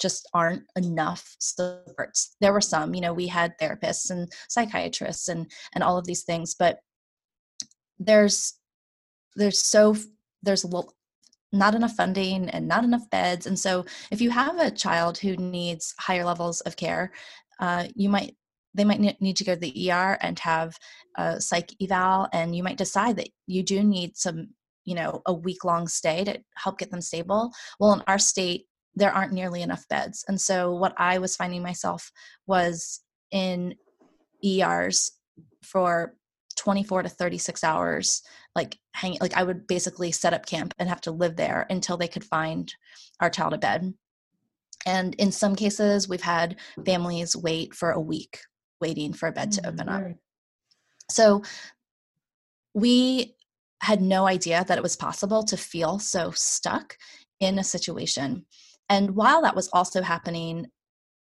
just 0.00 0.28
aren't 0.34 0.64
enough 0.76 1.36
supports. 1.38 2.36
There 2.40 2.52
were 2.52 2.60
some, 2.60 2.94
you 2.94 3.00
know, 3.00 3.12
we 3.12 3.28
had 3.28 3.58
therapists 3.58 4.10
and 4.10 4.30
psychiatrists 4.48 5.28
and 5.28 5.50
and 5.74 5.84
all 5.84 5.96
of 5.96 6.06
these 6.06 6.22
things, 6.22 6.54
but 6.54 6.80
there's 7.98 8.54
there's 9.36 9.62
so 9.62 9.96
there's 10.42 10.66
not 11.52 11.74
enough 11.74 11.92
funding 11.92 12.48
and 12.50 12.66
not 12.66 12.84
enough 12.84 13.08
beds, 13.10 13.46
and 13.46 13.58
so 13.58 13.84
if 14.10 14.20
you 14.20 14.30
have 14.30 14.58
a 14.58 14.70
child 14.70 15.18
who 15.18 15.36
needs 15.36 15.94
higher 15.98 16.24
levels 16.24 16.60
of 16.62 16.76
care, 16.76 17.12
uh, 17.60 17.84
you 17.94 18.08
might 18.08 18.34
they 18.74 18.84
might 18.84 19.20
need 19.20 19.36
to 19.36 19.44
go 19.44 19.54
to 19.54 19.60
the 19.60 19.90
ER 19.90 20.18
and 20.20 20.38
have 20.38 20.76
a 21.16 21.40
psych 21.40 21.72
eval, 21.80 22.28
and 22.32 22.56
you 22.56 22.62
might 22.62 22.78
decide 22.78 23.16
that 23.16 23.28
you 23.46 23.62
do 23.62 23.82
need 23.82 24.16
some, 24.16 24.48
you 24.84 24.94
know, 24.94 25.22
a 25.26 25.32
week 25.32 25.64
long 25.64 25.88
stay 25.88 26.24
to 26.24 26.40
help 26.56 26.78
get 26.78 26.90
them 26.90 27.00
stable. 27.00 27.52
Well, 27.78 27.92
in 27.92 28.02
our 28.06 28.18
state, 28.18 28.66
there 28.94 29.12
aren't 29.12 29.32
nearly 29.32 29.62
enough 29.62 29.86
beds. 29.88 30.24
And 30.28 30.40
so 30.40 30.74
what 30.74 30.94
I 30.98 31.18
was 31.18 31.36
finding 31.36 31.62
myself 31.62 32.10
was 32.46 33.00
in 33.30 33.74
ERs 34.44 35.12
for 35.62 36.14
24 36.56 37.04
to 37.04 37.08
36 37.08 37.64
hours 37.64 38.22
like 38.54 38.78
hang 38.92 39.16
like 39.22 39.34
I 39.34 39.42
would 39.42 39.66
basically 39.66 40.12
set 40.12 40.34
up 40.34 40.44
camp 40.44 40.74
and 40.78 40.88
have 40.88 41.00
to 41.02 41.10
live 41.10 41.36
there 41.36 41.66
until 41.70 41.96
they 41.96 42.08
could 42.08 42.24
find 42.24 42.72
our 43.20 43.30
child 43.30 43.54
a 43.54 43.58
bed. 43.58 43.94
And 44.84 45.14
in 45.14 45.32
some 45.32 45.56
cases 45.56 46.08
we've 46.08 46.20
had 46.20 46.56
families 46.84 47.34
wait 47.34 47.74
for 47.74 47.92
a 47.92 48.00
week 48.00 48.40
waiting 48.82 49.14
for 49.14 49.28
a 49.28 49.32
bed 49.32 49.52
to 49.52 49.66
open 49.66 49.88
up. 49.88 50.02
So 51.10 51.42
we 52.74 53.34
had 53.80 54.02
no 54.02 54.26
idea 54.26 54.64
that 54.68 54.78
it 54.78 54.82
was 54.82 54.96
possible 54.96 55.42
to 55.44 55.56
feel 55.56 55.98
so 55.98 56.32
stuck 56.34 56.96
in 57.40 57.58
a 57.58 57.64
situation. 57.64 58.44
And 58.88 59.16
while 59.16 59.42
that 59.42 59.56
was 59.56 59.68
also 59.72 60.02
happening, 60.02 60.66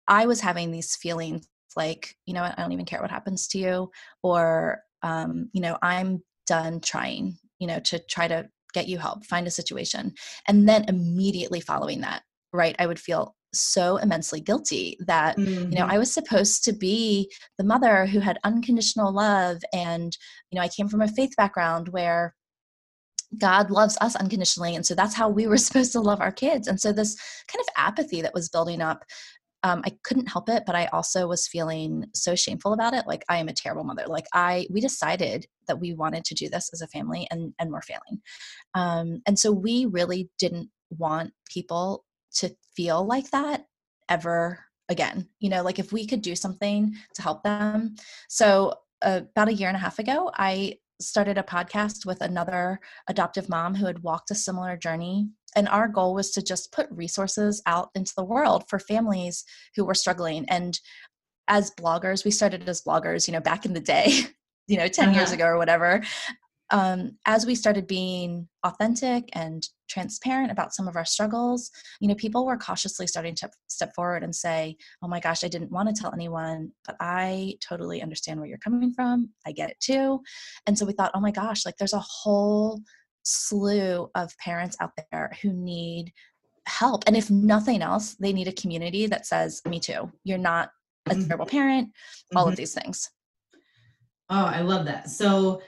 I 0.07 0.25
was 0.25 0.39
having 0.41 0.71
these 0.71 0.95
feelings 0.95 1.47
like, 1.75 2.15
you 2.25 2.33
know, 2.33 2.43
I 2.43 2.53
don't 2.57 2.71
even 2.71 2.85
care 2.85 3.01
what 3.01 3.11
happens 3.11 3.47
to 3.49 3.59
you, 3.59 3.91
or, 4.23 4.79
um, 5.03 5.49
you 5.53 5.61
know, 5.61 5.77
I'm 5.81 6.23
done 6.47 6.79
trying, 6.81 7.37
you 7.59 7.67
know, 7.67 7.79
to 7.81 7.99
try 7.99 8.27
to 8.27 8.49
get 8.73 8.87
you 8.87 8.97
help, 8.97 9.25
find 9.25 9.45
a 9.45 9.51
situation. 9.51 10.13
And 10.47 10.67
then 10.67 10.85
immediately 10.87 11.61
following 11.61 12.01
that, 12.01 12.23
right, 12.53 12.75
I 12.79 12.87
would 12.87 12.99
feel 12.99 13.35
so 13.53 13.97
immensely 13.97 14.39
guilty 14.39 14.97
that 14.99 15.37
mm-hmm. 15.37 15.71
you 15.71 15.77
know 15.77 15.81
mm-hmm. 15.83 15.91
i 15.91 15.97
was 15.97 16.13
supposed 16.13 16.63
to 16.63 16.71
be 16.71 17.31
the 17.57 17.63
mother 17.63 18.05
who 18.05 18.19
had 18.19 18.39
unconditional 18.43 19.11
love 19.11 19.57
and 19.73 20.17
you 20.51 20.55
know 20.55 20.61
i 20.61 20.67
came 20.67 20.87
from 20.87 21.01
a 21.01 21.07
faith 21.07 21.33
background 21.35 21.89
where 21.89 22.35
god 23.37 23.71
loves 23.71 23.97
us 24.01 24.15
unconditionally 24.15 24.75
and 24.75 24.85
so 24.85 24.93
that's 24.93 25.15
how 25.15 25.29
we 25.29 25.47
were 25.47 25.57
supposed 25.67 25.91
to 25.91 25.99
love 25.99 26.21
our 26.21 26.31
kids 26.31 26.67
and 26.67 26.79
so 26.79 26.91
this 26.91 27.15
kind 27.47 27.61
of 27.61 27.67
apathy 27.75 28.21
that 28.21 28.33
was 28.33 28.49
building 28.49 28.81
up 28.81 29.03
um, 29.63 29.81
i 29.85 29.91
couldn't 30.03 30.27
help 30.27 30.47
it 30.47 30.63
but 30.65 30.75
i 30.75 30.85
also 30.87 31.27
was 31.27 31.47
feeling 31.47 32.05
so 32.13 32.35
shameful 32.35 32.73
about 32.73 32.93
it 32.93 33.05
like 33.07 33.23
i 33.29 33.37
am 33.37 33.47
a 33.47 33.53
terrible 33.53 33.83
mother 33.83 34.05
like 34.07 34.25
i 34.33 34.67
we 34.69 34.79
decided 34.79 35.45
that 35.67 35.79
we 35.79 35.93
wanted 35.93 36.23
to 36.23 36.35
do 36.35 36.47
this 36.49 36.69
as 36.71 36.81
a 36.81 36.87
family 36.87 37.27
and 37.31 37.53
and 37.59 37.71
we're 37.71 37.81
failing 37.81 38.21
um, 38.75 39.21
and 39.25 39.37
so 39.39 39.51
we 39.51 39.85
really 39.85 40.29
didn't 40.37 40.69
want 40.91 41.33
people 41.51 42.03
to 42.39 42.55
feel 42.75 43.05
like 43.05 43.31
that 43.31 43.65
ever 44.09 44.59
again. 44.89 45.27
You 45.39 45.49
know, 45.49 45.63
like 45.63 45.79
if 45.79 45.91
we 45.91 46.05
could 46.05 46.21
do 46.21 46.35
something 46.35 46.95
to 47.15 47.21
help 47.21 47.43
them. 47.43 47.95
So, 48.27 48.73
uh, 49.01 49.21
about 49.31 49.47
a 49.47 49.53
year 49.53 49.69
and 49.69 49.77
a 49.77 49.79
half 49.79 49.99
ago, 49.99 50.29
I 50.35 50.79
started 50.99 51.37
a 51.37 51.43
podcast 51.43 52.05
with 52.05 52.21
another 52.21 52.79
adoptive 53.07 53.47
mom 53.47 53.75
who 53.75 53.85
had 53.85 54.03
walked 54.03 54.31
a 54.31 54.35
similar 54.35 54.75
journey. 54.75 55.29
And 55.55 55.69
our 55.69 55.87
goal 55.87 56.13
was 56.13 56.31
to 56.31 56.41
just 56.41 56.73
put 56.73 56.87
resources 56.91 57.61
out 57.65 57.89
into 57.95 58.13
the 58.15 58.25
world 58.25 58.65
for 58.67 58.77
families 58.79 59.45
who 59.75 59.85
were 59.85 59.93
struggling. 59.93 60.45
And 60.49 60.77
as 61.47 61.71
bloggers, 61.71 62.25
we 62.25 62.31
started 62.31 62.67
as 62.67 62.81
bloggers, 62.81 63.27
you 63.27 63.31
know, 63.31 63.39
back 63.39 63.65
in 63.65 63.73
the 63.73 63.79
day, 63.79 64.11
you 64.67 64.77
know, 64.77 64.87
10 64.87 65.09
uh-huh. 65.09 65.17
years 65.17 65.31
ago 65.31 65.45
or 65.45 65.57
whatever 65.57 66.03
um, 66.71 67.17
as 67.25 67.45
we 67.45 67.55
started 67.55 67.87
being 67.87 68.47
authentic 68.63 69.29
and 69.33 69.67
transparent 69.89 70.51
about 70.51 70.73
some 70.73 70.87
of 70.87 70.95
our 70.95 71.05
struggles, 71.05 71.71
you 71.99 72.07
know, 72.07 72.15
people 72.15 72.45
were 72.45 72.57
cautiously 72.57 73.07
starting 73.07 73.35
to 73.35 73.49
step 73.67 73.93
forward 73.95 74.23
and 74.23 74.35
say, 74.35 74.77
Oh 75.01 75.07
my 75.07 75.19
gosh, 75.19 75.43
I 75.43 75.47
didn't 75.47 75.71
want 75.71 75.93
to 75.93 75.99
tell 75.99 76.13
anyone, 76.13 76.71
but 76.85 76.95
I 76.99 77.55
totally 77.67 78.01
understand 78.01 78.39
where 78.39 78.47
you're 78.47 78.59
coming 78.59 78.93
from. 78.93 79.29
I 79.47 79.51
get 79.51 79.71
it 79.71 79.79
too. 79.79 80.21
And 80.67 80.77
so 80.77 80.85
we 80.85 80.93
thought, 80.93 81.11
Oh 81.15 81.21
my 81.21 81.31
gosh, 81.31 81.65
like 81.65 81.77
there's 81.77 81.93
a 81.93 81.99
whole 81.99 82.81
slew 83.23 84.09
of 84.15 84.37
parents 84.37 84.77
out 84.79 84.91
there 85.11 85.31
who 85.41 85.51
need 85.53 86.13
help. 86.67 87.03
And 87.07 87.17
if 87.17 87.31
nothing 87.31 87.81
else, 87.81 88.15
they 88.15 88.31
need 88.31 88.47
a 88.47 88.53
community 88.53 89.07
that 89.07 89.25
says, 89.25 89.61
Me 89.67 89.79
too. 89.79 90.11
You're 90.23 90.37
not 90.37 90.69
a 91.07 91.11
mm-hmm. 91.11 91.27
terrible 91.27 91.45
parent, 91.47 91.89
all 92.35 92.43
mm-hmm. 92.43 92.51
of 92.51 92.57
these 92.57 92.73
things. 92.73 93.09
Oh, 94.29 94.45
I 94.45 94.61
love 94.61 94.85
that. 94.85 95.09
So, 95.09 95.61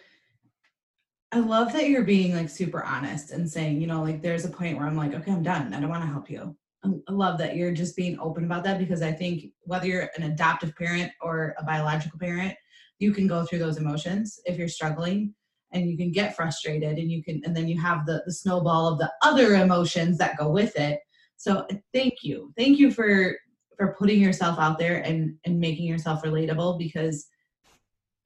I 1.33 1.39
love 1.39 1.71
that 1.73 1.87
you're 1.87 2.03
being 2.03 2.35
like 2.35 2.49
super 2.49 2.83
honest 2.83 3.31
and 3.31 3.49
saying, 3.49 3.79
you 3.79 3.87
know, 3.87 4.03
like 4.03 4.21
there's 4.21 4.43
a 4.43 4.49
point 4.49 4.77
where 4.77 4.85
I'm 4.85 4.97
like, 4.97 5.13
okay, 5.13 5.31
I'm 5.31 5.43
done. 5.43 5.73
I 5.73 5.79
don't 5.79 5.89
want 5.89 6.03
to 6.03 6.09
help 6.09 6.29
you. 6.29 6.55
Um, 6.83 7.01
I 7.07 7.13
love 7.13 7.37
that 7.37 7.55
you're 7.55 7.71
just 7.71 7.95
being 7.95 8.19
open 8.19 8.43
about 8.43 8.63
that 8.65 8.79
because 8.79 9.01
I 9.01 9.11
think 9.11 9.45
whether 9.61 9.87
you're 9.87 10.09
an 10.17 10.23
adoptive 10.23 10.75
parent 10.75 11.11
or 11.21 11.55
a 11.57 11.63
biological 11.63 12.19
parent, 12.19 12.53
you 12.99 13.13
can 13.13 13.27
go 13.27 13.45
through 13.45 13.59
those 13.59 13.77
emotions 13.77 14.39
if 14.45 14.57
you're 14.57 14.67
struggling 14.67 15.33
and 15.71 15.89
you 15.89 15.97
can 15.97 16.11
get 16.11 16.35
frustrated 16.35 16.97
and 16.97 17.09
you 17.09 17.23
can 17.23 17.41
and 17.45 17.55
then 17.55 17.67
you 17.67 17.79
have 17.79 18.05
the 18.05 18.21
the 18.25 18.33
snowball 18.33 18.87
of 18.87 18.99
the 18.99 19.11
other 19.21 19.55
emotions 19.55 20.17
that 20.17 20.37
go 20.37 20.49
with 20.49 20.77
it. 20.77 20.99
So 21.37 21.59
uh, 21.59 21.75
thank 21.93 22.23
you. 22.23 22.53
Thank 22.57 22.77
you 22.77 22.91
for 22.91 23.37
for 23.77 23.95
putting 23.97 24.19
yourself 24.19 24.59
out 24.59 24.77
there 24.77 24.97
and 24.97 25.35
and 25.45 25.59
making 25.59 25.85
yourself 25.85 26.23
relatable 26.23 26.77
because 26.77 27.27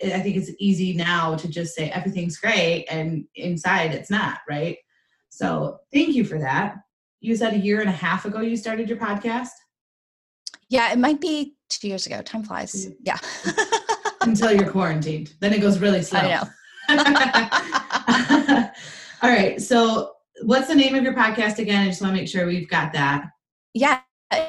I 0.03 0.19
think 0.19 0.35
it's 0.35 0.51
easy 0.59 0.93
now 0.93 1.35
to 1.35 1.47
just 1.47 1.75
say 1.75 1.89
everything's 1.89 2.37
great 2.37 2.85
and 2.89 3.25
inside 3.35 3.93
it's 3.93 4.09
not, 4.09 4.39
right? 4.49 4.77
So 5.29 5.79
thank 5.93 6.15
you 6.15 6.25
for 6.25 6.39
that. 6.39 6.75
You 7.21 7.35
said 7.35 7.53
a 7.53 7.57
year 7.57 7.79
and 7.79 7.89
a 7.89 7.93
half 7.93 8.25
ago 8.25 8.41
you 8.41 8.57
started 8.57 8.89
your 8.89 8.97
podcast? 8.97 9.49
Yeah, 10.69 10.91
it 10.91 10.99
might 10.99 11.21
be 11.21 11.55
two 11.69 11.87
years 11.87 12.05
ago. 12.05 12.21
Time 12.21 12.43
flies. 12.43 12.89
Yeah. 13.03 13.17
Until 14.21 14.51
you're 14.51 14.69
quarantined. 14.69 15.33
Then 15.39 15.53
it 15.53 15.61
goes 15.61 15.79
really 15.79 16.01
slow. 16.01 16.19
I 16.19 16.41
know. 16.89 18.69
All 19.21 19.29
right. 19.29 19.61
So 19.61 20.13
what's 20.43 20.67
the 20.67 20.75
name 20.75 20.95
of 20.95 21.03
your 21.03 21.13
podcast 21.13 21.59
again? 21.59 21.81
I 21.81 21.87
just 21.87 22.01
want 22.01 22.15
to 22.15 22.21
make 22.21 22.29
sure 22.29 22.45
we've 22.45 22.69
got 22.69 22.93
that. 22.93 23.27
Yeah. 23.73 24.01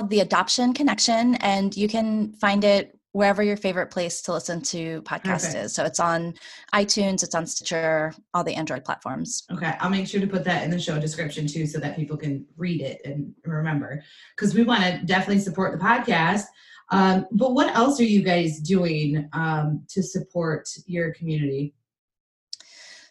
The 0.09 0.21
Adoption 0.21 0.73
Connection, 0.73 1.35
and 1.37 1.77
you 1.77 1.87
can 1.87 2.33
find 2.35 2.65
it 2.65 2.96
wherever 3.17 3.43
your 3.43 3.57
favorite 3.57 3.91
place 3.91 4.21
to 4.21 4.31
listen 4.31 4.61
to 4.61 5.01
podcast 5.01 5.49
okay. 5.49 5.61
is. 5.61 5.75
So 5.75 5.87
it's 5.87 5.99
on 5.99 6.35
iTunes, 6.75 7.23
it's 7.23 7.35
on 7.35 7.47
Stitcher, 7.47 8.13
all 8.35 8.45
the 8.45 8.55
Android 8.55 8.85
platforms. 8.85 9.47
Okay, 9.51 9.73
I'll 9.81 9.89
make 9.89 10.07
sure 10.07 10.21
to 10.21 10.27
put 10.27 10.45
that 10.45 10.65
in 10.65 10.71
the 10.71 10.79
show 10.79 11.01
description 11.01 11.47
too 11.47 11.67
so 11.67 11.79
that 11.79 11.97
people 11.97 12.19
can 12.19 12.45
read 12.59 12.83
it 12.83 13.01
and 13.07 13.33
remember 13.43 14.03
because 14.37 14.55
we 14.55 14.65
want 14.65 14.83
to 14.83 15.01
definitely 15.07 15.43
support 15.43 15.73
the 15.73 15.83
podcast. 15.83 16.43
Um, 16.91 17.25
but 17.33 17.55
what 17.55 17.75
else 17.75 17.99
are 18.01 18.05
you 18.05 18.23
guys 18.23 18.61
doing 18.61 19.31
um, 19.33 19.87
to 19.89 20.03
support 20.03 20.69
your 20.85 21.15
community? 21.15 21.75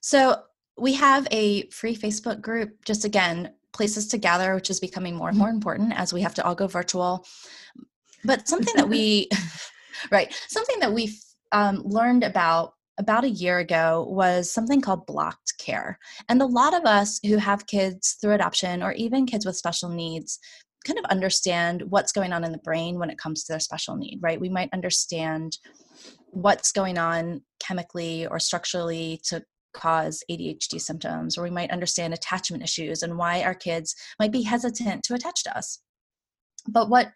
So 0.02 0.44
we 0.78 0.94
have 0.94 1.28
a 1.32 1.68
free 1.70 1.96
Facebook 1.96 2.42
group, 2.42 2.86
just 2.86 3.06
again, 3.06 3.54
places 3.74 4.06
to 4.10 4.20
gather, 4.20 4.54
which 4.54 4.70
is 4.70 4.80
becoming 4.80 5.16
more 5.16 5.30
and 5.30 5.38
more 5.38 5.50
important 5.50 5.94
as 5.98 6.14
we 6.14 6.22
have 6.22 6.36
to 6.36 6.46
all 6.46 6.54
go 6.54 6.68
virtual. 6.68 7.26
But 8.24 8.48
something 8.48 8.76
that 8.76 8.88
we 8.88 9.30
right. 10.12 10.34
Something 10.48 10.80
that 10.80 10.94
we 10.94 11.18
um, 11.52 11.82
learned 11.86 12.24
about 12.24 12.74
about 12.98 13.26
a 13.26 13.30
year 13.30 13.60
ago 13.60 14.08
was 14.10 14.50
something 14.50 14.80
called 14.80 15.06
blocked 15.06 15.54
care. 15.60 16.00
And 16.30 16.42
a 16.42 16.46
lot 16.46 16.74
of 16.74 16.86
us 16.86 17.20
who 17.26 17.36
have 17.38 17.68
kids 17.68 18.16
through 18.22 18.36
adoption 18.36 18.82
or 18.82 18.94
even 18.94 19.26
kids 19.26 19.46
with 19.46 19.58
special 19.58 19.90
needs 19.90 20.40
kind 20.86 21.00
of 21.00 21.06
understand 21.06 21.84
what's 21.90 22.12
going 22.12 22.32
on 22.32 22.44
in 22.44 22.52
the 22.52 22.58
brain 22.60 22.98
when 22.98 23.10
it 23.10 23.18
comes 23.18 23.44
to 23.44 23.52
their 23.52 23.60
special 23.60 23.98
need, 23.98 24.20
right? 24.22 24.40
We 24.40 24.50
might 24.50 24.70
understand 24.72 25.58
what's 26.28 26.72
going 26.72 26.98
on 26.98 27.42
chemically 27.60 28.28
or 28.28 28.40
structurally 28.40 29.20
to 29.26 29.44
cause 29.74 30.24
ADHD 30.32 30.80
symptoms, 30.80 31.38
or 31.38 31.44
we 31.44 31.50
might 31.50 31.72
understand 31.72 32.14
attachment 32.14 32.64
issues 32.64 33.04
and 33.04 33.18
why 33.18 33.42
our 33.44 33.56
kids 33.56 33.96
might 34.20 34.32
be 34.32 34.44
hesitant 34.44 35.04
to 35.04 35.16
attach 35.16 35.44
to 35.44 35.58
us. 35.58 35.80
But 36.68 36.90
what 36.90 37.12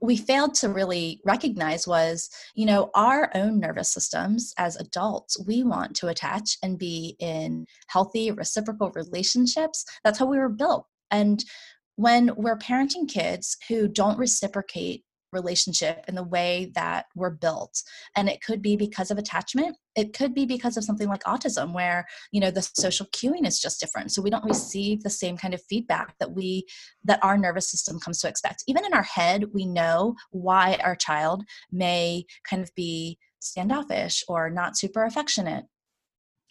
we 0.00 0.16
failed 0.16 0.54
to 0.54 0.68
really 0.68 1.20
recognize 1.24 1.86
was 1.86 2.30
you 2.54 2.66
know 2.66 2.90
our 2.94 3.30
own 3.34 3.58
nervous 3.58 3.88
systems 3.88 4.52
as 4.58 4.76
adults 4.76 5.38
we 5.46 5.62
want 5.62 5.96
to 5.96 6.08
attach 6.08 6.58
and 6.62 6.78
be 6.78 7.16
in 7.18 7.66
healthy 7.86 8.30
reciprocal 8.30 8.90
relationships. 8.94 9.84
That's 10.04 10.18
how 10.18 10.26
we 10.26 10.38
were 10.38 10.48
built. 10.48 10.86
And 11.10 11.44
when 11.96 12.30
we're 12.36 12.58
parenting 12.58 13.08
kids 13.08 13.56
who 13.68 13.88
don't 13.88 14.18
reciprocate 14.18 15.04
relationship 15.32 16.04
and 16.08 16.16
the 16.16 16.22
way 16.22 16.70
that 16.74 17.06
we're 17.14 17.30
built. 17.30 17.82
And 18.16 18.28
it 18.28 18.42
could 18.42 18.62
be 18.62 18.76
because 18.76 19.10
of 19.10 19.18
attachment. 19.18 19.76
It 19.94 20.12
could 20.12 20.34
be 20.34 20.46
because 20.46 20.76
of 20.76 20.84
something 20.84 21.08
like 21.08 21.22
autism 21.24 21.72
where 21.72 22.06
you 22.32 22.40
know 22.40 22.50
the 22.50 22.62
social 22.62 23.06
cueing 23.06 23.46
is 23.46 23.60
just 23.60 23.80
different. 23.80 24.12
So 24.12 24.22
we 24.22 24.30
don't 24.30 24.44
receive 24.44 25.02
the 25.02 25.10
same 25.10 25.36
kind 25.36 25.54
of 25.54 25.62
feedback 25.68 26.14
that 26.20 26.32
we 26.32 26.66
that 27.04 27.22
our 27.22 27.38
nervous 27.38 27.70
system 27.70 27.98
comes 28.00 28.20
to 28.20 28.28
expect. 28.28 28.64
Even 28.66 28.84
in 28.84 28.94
our 28.94 29.02
head 29.02 29.46
we 29.52 29.66
know 29.66 30.14
why 30.30 30.78
our 30.82 30.96
child 30.96 31.44
may 31.70 32.24
kind 32.48 32.62
of 32.62 32.70
be 32.74 33.18
standoffish 33.40 34.24
or 34.28 34.50
not 34.50 34.76
super 34.76 35.04
affectionate. 35.04 35.64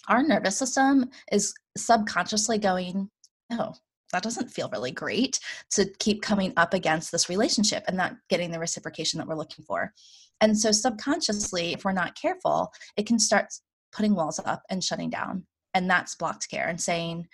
Our 0.08 0.24
nervous 0.24 0.58
system 0.58 1.10
is 1.32 1.54
subconsciously 1.78 2.58
going 2.58 3.10
oh 3.52 3.74
that 4.12 4.24
doesn't 4.24 4.52
feel 4.52 4.70
really 4.70 4.92
great 4.92 5.40
to 5.72 5.86
keep 6.00 6.22
coming 6.22 6.54
up 6.58 6.74
against 6.74 7.12
this 7.12 7.30
relationship 7.30 7.84
and 7.88 7.98
not 7.98 8.16
getting 8.30 8.52
the 8.52 8.60
reciprocation 8.60 9.18
that 9.18 9.28
we're 9.28 9.36
looking 9.36 9.66
for. 9.66 9.94
And 10.42 10.58
so, 10.58 10.72
subconsciously, 10.72 11.74
if 11.74 11.86
we're 11.86 11.92
not 11.92 12.20
careful, 12.20 12.72
it 12.98 13.06
can 13.06 13.20
start 13.20 13.48
putting 13.92 14.16
walls 14.16 14.40
up 14.46 14.64
and 14.70 14.84
shutting 14.84 15.10
down. 15.10 15.46
And 15.74 15.90
that's 15.90 16.16
blocked 16.16 16.50
care 16.50 16.68
and 16.68 16.80
saying, 16.80 17.28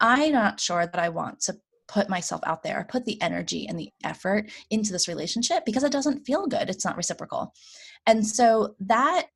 I'm 0.00 0.32
not 0.32 0.60
sure 0.60 0.86
that 0.86 0.98
I 0.98 1.08
want 1.08 1.40
to 1.42 1.56
put 1.86 2.08
myself 2.08 2.40
out 2.44 2.62
there, 2.62 2.86
put 2.88 3.04
the 3.04 3.20
energy 3.20 3.66
and 3.68 3.78
the 3.78 3.90
effort 4.04 4.50
into 4.70 4.92
this 4.92 5.08
relationship 5.08 5.64
because 5.64 5.84
it 5.84 5.92
doesn't 5.92 6.24
feel 6.24 6.46
good. 6.46 6.70
It's 6.70 6.84
not 6.84 6.96
reciprocal. 6.96 7.52
And 8.06 8.26
so 8.26 8.74
that 8.80 9.26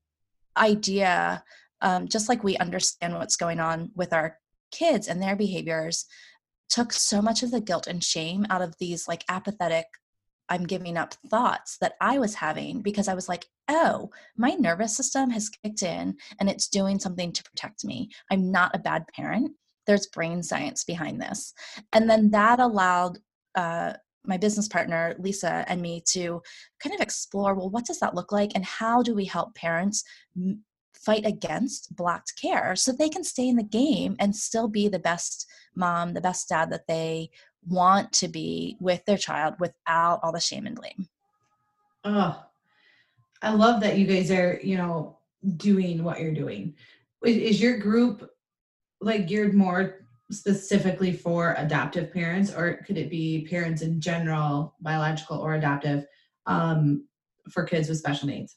idea, 0.56 1.42
um, 1.82 2.08
just 2.08 2.28
like 2.28 2.42
we 2.42 2.56
understand 2.56 3.14
what's 3.14 3.36
going 3.36 3.60
on 3.60 3.90
with 3.94 4.12
our 4.12 4.38
kids 4.72 5.08
and 5.08 5.22
their 5.22 5.36
behaviors, 5.36 6.06
took 6.68 6.92
so 6.92 7.22
much 7.22 7.42
of 7.42 7.50
the 7.50 7.60
guilt 7.60 7.86
and 7.86 8.02
shame 8.02 8.46
out 8.50 8.62
of 8.62 8.76
these 8.78 9.08
like 9.08 9.24
apathetic 9.28 9.86
I'm 10.50 10.64
giving 10.64 10.96
up 10.96 11.12
thoughts 11.28 11.76
that 11.82 11.92
I 12.00 12.18
was 12.18 12.34
having 12.34 12.80
because 12.80 13.06
I 13.06 13.12
was 13.12 13.28
like, 13.28 13.44
oh, 13.68 14.08
my 14.34 14.52
nervous 14.52 14.96
system 14.96 15.28
has 15.28 15.50
kicked 15.50 15.82
in 15.82 16.16
and 16.40 16.48
it's 16.48 16.68
doing 16.68 16.98
something 16.98 17.32
to 17.32 17.42
protect 17.42 17.84
me. 17.84 18.08
I'm 18.30 18.50
not 18.50 18.74
a 18.74 18.78
bad 18.78 19.04
parent 19.14 19.52
there's 19.88 20.06
brain 20.06 20.42
science 20.42 20.84
behind 20.84 21.20
this 21.20 21.52
and 21.92 22.08
then 22.08 22.30
that 22.30 22.60
allowed 22.60 23.18
uh, 23.56 23.94
my 24.24 24.36
business 24.36 24.68
partner 24.68 25.16
lisa 25.18 25.64
and 25.66 25.80
me 25.80 26.00
to 26.06 26.40
kind 26.80 26.94
of 26.94 27.00
explore 27.00 27.54
well 27.54 27.70
what 27.70 27.86
does 27.86 27.98
that 27.98 28.14
look 28.14 28.30
like 28.30 28.52
and 28.54 28.64
how 28.64 29.02
do 29.02 29.14
we 29.14 29.24
help 29.24 29.54
parents 29.54 30.04
fight 31.08 31.24
against 31.24 31.96
blocked 31.96 32.34
care 32.38 32.76
so 32.76 32.92
they 32.92 33.08
can 33.08 33.24
stay 33.24 33.48
in 33.48 33.56
the 33.56 33.62
game 33.62 34.14
and 34.18 34.36
still 34.36 34.68
be 34.68 34.88
the 34.88 34.98
best 34.98 35.46
mom 35.74 36.12
the 36.12 36.20
best 36.20 36.50
dad 36.50 36.70
that 36.70 36.86
they 36.86 37.30
want 37.66 38.12
to 38.12 38.28
be 38.28 38.76
with 38.78 39.02
their 39.06 39.16
child 39.16 39.54
without 39.58 40.20
all 40.22 40.32
the 40.32 40.38
shame 40.38 40.66
and 40.66 40.76
blame. 40.76 41.08
Oh 42.04 42.44
i 43.40 43.50
love 43.50 43.80
that 43.80 43.96
you 43.96 44.06
guys 44.06 44.30
are 44.30 44.60
you 44.62 44.76
know 44.76 45.16
doing 45.56 46.04
what 46.04 46.20
you're 46.20 46.34
doing. 46.34 46.74
Is 47.24 47.58
your 47.58 47.78
group 47.78 48.30
like 49.00 49.28
geared 49.28 49.54
more 49.54 50.06
specifically 50.30 51.12
for 51.12 51.54
adoptive 51.56 52.12
parents 52.12 52.52
or 52.52 52.82
could 52.86 52.98
it 52.98 53.08
be 53.08 53.46
parents 53.48 53.80
in 53.80 53.98
general 53.98 54.74
biological 54.82 55.38
or 55.38 55.54
adoptive 55.54 56.04
um, 56.44 57.06
for 57.50 57.64
kids 57.64 57.88
with 57.88 57.96
special 57.96 58.28
needs 58.28 58.56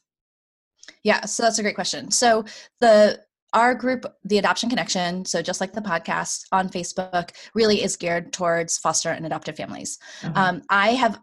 yeah 1.02 1.24
so 1.24 1.42
that's 1.42 1.58
a 1.58 1.62
great 1.62 1.74
question 1.74 2.10
so 2.10 2.44
the 2.80 3.20
our 3.54 3.74
group 3.74 4.06
the 4.24 4.38
adoption 4.38 4.70
connection 4.70 5.24
so 5.24 5.42
just 5.42 5.60
like 5.60 5.72
the 5.72 5.80
podcast 5.80 6.44
on 6.52 6.68
facebook 6.68 7.30
really 7.54 7.82
is 7.82 7.96
geared 7.96 8.32
towards 8.32 8.78
foster 8.78 9.10
and 9.10 9.26
adoptive 9.26 9.56
families 9.56 9.98
uh-huh. 10.22 10.32
um, 10.40 10.62
i 10.70 10.90
have 10.90 11.20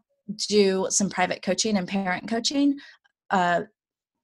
do 0.48 0.88
some 0.90 1.10
private 1.10 1.42
coaching 1.42 1.78
and 1.78 1.88
parent 1.88 2.28
coaching 2.28 2.78
uh, 3.32 3.62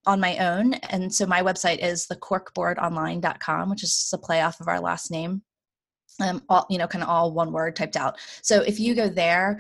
on 0.06 0.20
my 0.20 0.38
own. 0.38 0.74
And 0.76 1.14
so 1.14 1.26
my 1.26 1.42
website 1.42 1.84
is 1.84 2.08
thecorkboardonline.com, 2.08 3.70
which 3.70 3.84
is 3.84 4.10
a 4.14 4.18
play 4.18 4.42
off 4.42 4.60
of 4.60 4.68
our 4.68 4.80
last 4.80 5.12
name. 5.12 5.42
Um, 6.22 6.44
all, 6.48 6.66
you 6.70 6.78
know, 6.78 6.88
kind 6.88 7.04
of 7.04 7.10
all 7.10 7.34
one 7.34 7.52
word 7.52 7.76
typed 7.76 7.98
out. 7.98 8.18
So 8.42 8.62
if 8.62 8.80
you 8.80 8.96
go 8.96 9.10
there, 9.10 9.60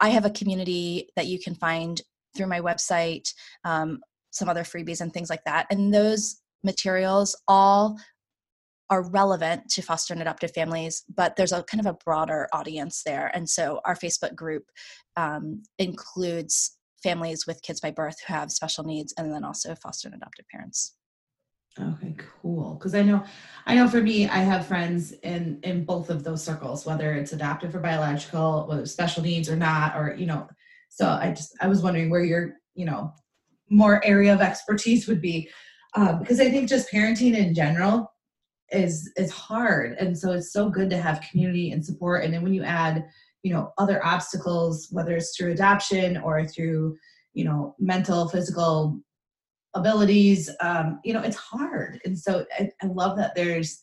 I 0.00 0.08
have 0.08 0.24
a 0.24 0.30
community 0.30 1.10
that 1.14 1.26
you 1.26 1.38
can 1.38 1.54
find 1.54 2.00
through 2.36 2.48
my 2.48 2.60
website, 2.60 3.32
um, 3.64 4.00
some 4.32 4.48
other 4.48 4.64
freebies 4.64 5.00
and 5.00 5.12
things 5.12 5.30
like 5.30 5.44
that. 5.44 5.66
And 5.70 5.94
those 5.94 6.40
materials 6.64 7.40
all 7.46 7.98
are 8.90 9.08
relevant 9.08 9.70
to 9.70 9.82
foster 9.82 10.12
and 10.12 10.20
adoptive 10.20 10.52
families, 10.52 11.04
but 11.14 11.36
there's 11.36 11.52
a 11.52 11.62
kind 11.62 11.80
of 11.80 11.86
a 11.86 11.96
broader 12.04 12.48
audience 12.52 13.02
there. 13.06 13.30
And 13.32 13.48
so 13.48 13.80
our 13.84 13.94
Facebook 13.94 14.34
group 14.34 14.64
um, 15.16 15.62
includes 15.78 16.76
families 17.02 17.46
with 17.46 17.62
kids 17.62 17.80
by 17.80 17.90
birth 17.90 18.16
who 18.26 18.34
have 18.34 18.50
special 18.50 18.84
needs 18.84 19.14
and 19.16 19.32
then 19.32 19.44
also 19.44 19.74
foster 19.74 20.08
and 20.08 20.16
adoptive 20.16 20.46
parents 20.50 20.94
okay 21.80 22.14
cool 22.42 22.74
because 22.74 22.94
i 22.94 23.02
know 23.02 23.24
i 23.66 23.74
know 23.74 23.88
for 23.88 24.02
me 24.02 24.28
i 24.28 24.38
have 24.38 24.66
friends 24.66 25.12
in 25.22 25.58
in 25.62 25.84
both 25.84 26.10
of 26.10 26.22
those 26.22 26.44
circles 26.44 26.84
whether 26.84 27.14
it's 27.14 27.32
adoptive 27.32 27.74
or 27.74 27.80
biological 27.80 28.66
whether 28.68 28.84
special 28.84 29.22
needs 29.22 29.48
or 29.48 29.56
not 29.56 29.96
or 29.96 30.14
you 30.18 30.26
know 30.26 30.46
so 30.90 31.08
i 31.08 31.30
just 31.30 31.56
i 31.62 31.66
was 31.66 31.82
wondering 31.82 32.10
where 32.10 32.22
your 32.22 32.56
you 32.74 32.84
know 32.84 33.12
more 33.70 34.04
area 34.04 34.32
of 34.32 34.40
expertise 34.40 35.06
would 35.08 35.20
be 35.20 35.48
um, 35.94 36.18
because 36.18 36.40
i 36.40 36.50
think 36.50 36.68
just 36.68 36.90
parenting 36.92 37.36
in 37.36 37.54
general 37.54 38.12
is 38.72 39.10
is 39.16 39.30
hard. 39.30 39.96
And 39.98 40.18
so 40.18 40.32
it's 40.32 40.52
so 40.52 40.68
good 40.68 40.90
to 40.90 40.98
have 40.98 41.24
community 41.30 41.70
and 41.70 41.84
support. 41.84 42.24
And 42.24 42.32
then 42.32 42.42
when 42.42 42.54
you 42.54 42.64
add 42.64 43.04
you 43.42 43.52
know 43.52 43.72
other 43.78 44.04
obstacles 44.04 44.88
whether 44.90 45.16
it's 45.16 45.36
through 45.36 45.52
adoption 45.52 46.16
or 46.18 46.46
through 46.46 46.96
you 47.34 47.44
know 47.44 47.74
mental 47.80 48.28
physical 48.28 49.00
abilities 49.74 50.48
um, 50.60 51.00
you 51.04 51.12
know 51.12 51.22
it's 51.22 51.36
hard. 51.36 52.00
And 52.04 52.18
so 52.18 52.44
I, 52.58 52.70
I 52.82 52.86
love 52.86 53.16
that 53.18 53.34
there's 53.34 53.80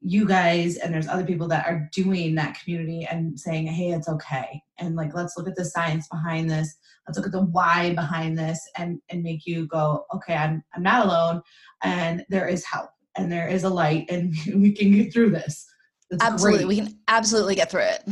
you 0.00 0.26
guys 0.26 0.76
and 0.76 0.92
there's 0.92 1.08
other 1.08 1.24
people 1.24 1.48
that 1.48 1.66
are 1.66 1.88
doing 1.92 2.34
that 2.34 2.58
community 2.60 3.06
and 3.10 3.38
saying 3.38 3.66
hey 3.66 3.92
it's 3.92 4.08
okay 4.08 4.60
and 4.78 4.94
like 4.94 5.14
let's 5.14 5.36
look 5.36 5.48
at 5.48 5.56
the 5.56 5.64
science 5.64 6.06
behind 6.08 6.50
this 6.50 6.76
let's 7.06 7.16
look 7.16 7.26
at 7.26 7.32
the 7.32 7.42
why 7.46 7.94
behind 7.94 8.38
this 8.38 8.60
and 8.76 9.00
and 9.08 9.22
make 9.22 9.46
you 9.46 9.66
go 9.66 10.04
okay 10.14 10.34
i'm 10.34 10.62
i'm 10.74 10.82
not 10.82 11.06
alone 11.06 11.40
and 11.82 12.24
there 12.28 12.46
is 12.46 12.64
help 12.64 12.90
and 13.16 13.32
there 13.32 13.48
is 13.48 13.64
a 13.64 13.68
light 13.68 14.04
and 14.10 14.34
we 14.54 14.72
can 14.72 14.92
get 14.92 15.12
through 15.12 15.30
this 15.30 15.66
That's 16.10 16.22
absolutely 16.22 16.64
great. 16.64 16.68
we 16.68 16.76
can 16.76 16.98
absolutely 17.08 17.54
get 17.54 17.70
through 17.70 17.82
it 17.82 18.04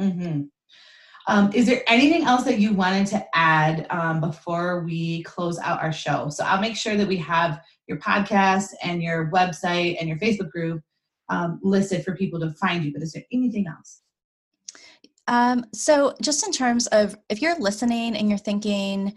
Mm-hmm. 0.00 0.42
Um, 1.26 1.52
is 1.52 1.66
there 1.66 1.82
anything 1.86 2.24
else 2.24 2.44
that 2.44 2.58
you 2.58 2.72
wanted 2.72 3.06
to 3.08 3.24
add 3.34 3.86
um, 3.90 4.20
before 4.20 4.82
we 4.82 5.22
close 5.22 5.58
out 5.58 5.82
our 5.82 5.92
show? 5.92 6.28
So 6.30 6.44
I'll 6.44 6.60
make 6.60 6.76
sure 6.76 6.96
that 6.96 7.06
we 7.06 7.18
have 7.18 7.60
your 7.86 7.98
podcast 7.98 8.68
and 8.82 9.02
your 9.02 9.30
website 9.30 9.96
and 10.00 10.08
your 10.08 10.18
Facebook 10.18 10.50
group 10.50 10.82
um, 11.30 11.58
listed 11.62 12.04
for 12.04 12.14
people 12.14 12.38
to 12.40 12.50
find 12.52 12.84
you. 12.84 12.92
But 12.92 13.02
is 13.02 13.12
there 13.12 13.24
anything 13.32 13.66
else? 13.66 14.02
Um, 15.26 15.64
so 15.72 16.14
just 16.20 16.44
in 16.44 16.52
terms 16.52 16.86
of 16.88 17.16
if 17.28 17.40
you're 17.40 17.58
listening 17.58 18.16
and 18.16 18.28
you're 18.28 18.38
thinking, 18.38 19.14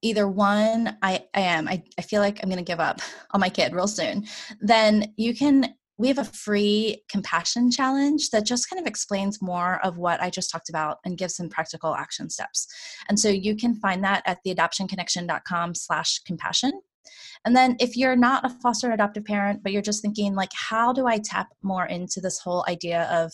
either 0.00 0.28
one, 0.28 0.96
I, 1.02 1.24
I 1.34 1.40
am, 1.40 1.68
I, 1.68 1.82
I 1.98 2.02
feel 2.02 2.22
like 2.22 2.38
I'm 2.42 2.48
going 2.48 2.64
to 2.64 2.64
give 2.64 2.80
up 2.80 3.00
on 3.32 3.40
my 3.40 3.50
kid 3.50 3.74
real 3.74 3.88
soon, 3.88 4.26
then 4.60 5.12
you 5.16 5.34
can 5.34 5.74
we 5.98 6.08
have 6.08 6.18
a 6.18 6.24
free 6.24 7.02
compassion 7.10 7.70
challenge 7.70 8.30
that 8.30 8.46
just 8.46 8.70
kind 8.70 8.80
of 8.80 8.86
explains 8.86 9.42
more 9.42 9.84
of 9.84 9.98
what 9.98 10.18
I 10.22 10.30
just 10.30 10.50
talked 10.50 10.70
about 10.70 10.96
and 11.04 11.18
gives 11.18 11.36
some 11.36 11.50
practical 11.50 11.94
action 11.94 12.30
steps. 12.30 12.66
And 13.10 13.20
so 13.20 13.28
you 13.28 13.54
can 13.54 13.74
find 13.74 14.02
that 14.02 14.22
at 14.24 14.38
theadoptionconnection.com 14.46 15.74
slash 15.74 16.20
compassion. 16.20 16.80
And 17.44 17.56
then 17.56 17.76
if 17.80 17.96
you're 17.96 18.16
not 18.16 18.44
a 18.44 18.50
foster 18.62 18.86
and 18.86 18.94
adoptive 18.94 19.24
parent, 19.24 19.62
but 19.62 19.72
you're 19.72 19.82
just 19.82 20.02
thinking 20.02 20.34
like, 20.34 20.50
how 20.54 20.92
do 20.92 21.06
I 21.06 21.18
tap 21.18 21.48
more 21.62 21.86
into 21.86 22.20
this 22.20 22.38
whole 22.38 22.64
idea 22.68 23.08
of 23.10 23.32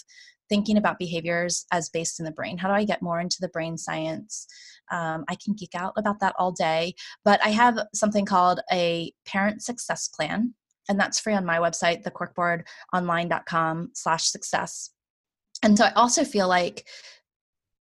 thinking 0.49 0.77
about 0.77 0.99
behaviors 0.99 1.67
as 1.73 1.89
based 1.89 2.21
in 2.21 2.25
the 2.25 2.31
brain? 2.33 2.59
How 2.59 2.69
do 2.69 2.75
I 2.75 2.85
get 2.85 3.03
more 3.03 3.21
into 3.21 3.39
the 3.41 3.49
brain 3.49 3.77
science? 3.77 4.47
Um, 4.93 5.25
I 5.29 5.37
can 5.45 5.55
geek 5.55 5.75
out 5.75 5.95
about 5.97 6.21
that 6.21 6.35
all 6.39 6.53
day, 6.53 6.95
but 7.25 7.45
I 7.45 7.49
have 7.49 7.79
something 7.93 8.25
called 8.25 8.61
a 8.73 9.13
parent 9.27 9.63
success 9.63 10.07
plan 10.09 10.55
and 10.89 10.99
that's 10.99 11.21
free 11.21 11.35
on 11.35 11.45
my 11.45 11.59
website 11.59 12.05
thecorkboardonline.com 12.05 13.91
slash 13.95 14.27
success 14.27 14.91
and 15.63 15.77
so 15.77 15.85
i 15.85 15.93
also 15.93 16.25
feel 16.25 16.49
like 16.49 16.87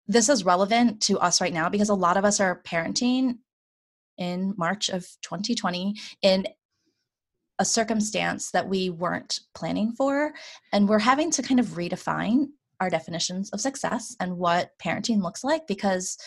this 0.07 0.29
is 0.29 0.45
relevant 0.45 1.01
to 1.01 1.19
us 1.19 1.41
right 1.41 1.53
now 1.53 1.69
because 1.69 1.89
a 1.89 1.95
lot 1.95 2.17
of 2.17 2.25
us 2.25 2.39
are 2.39 2.61
parenting 2.63 3.37
in 4.17 4.53
march 4.57 4.89
of 4.89 5.01
2020 5.21 5.95
in 6.21 6.45
a 7.59 7.65
circumstance 7.65 8.51
that 8.51 8.67
we 8.67 8.89
weren't 8.89 9.39
planning 9.53 9.91
for 9.93 10.33
and 10.73 10.89
we're 10.89 10.99
having 10.99 11.31
to 11.31 11.41
kind 11.41 11.59
of 11.59 11.67
redefine 11.67 12.47
our 12.81 12.89
definitions 12.89 13.49
of 13.51 13.61
success 13.61 14.15
and 14.19 14.37
what 14.37 14.71
parenting 14.83 15.21
looks 15.21 15.43
like 15.43 15.65
because 15.67 16.17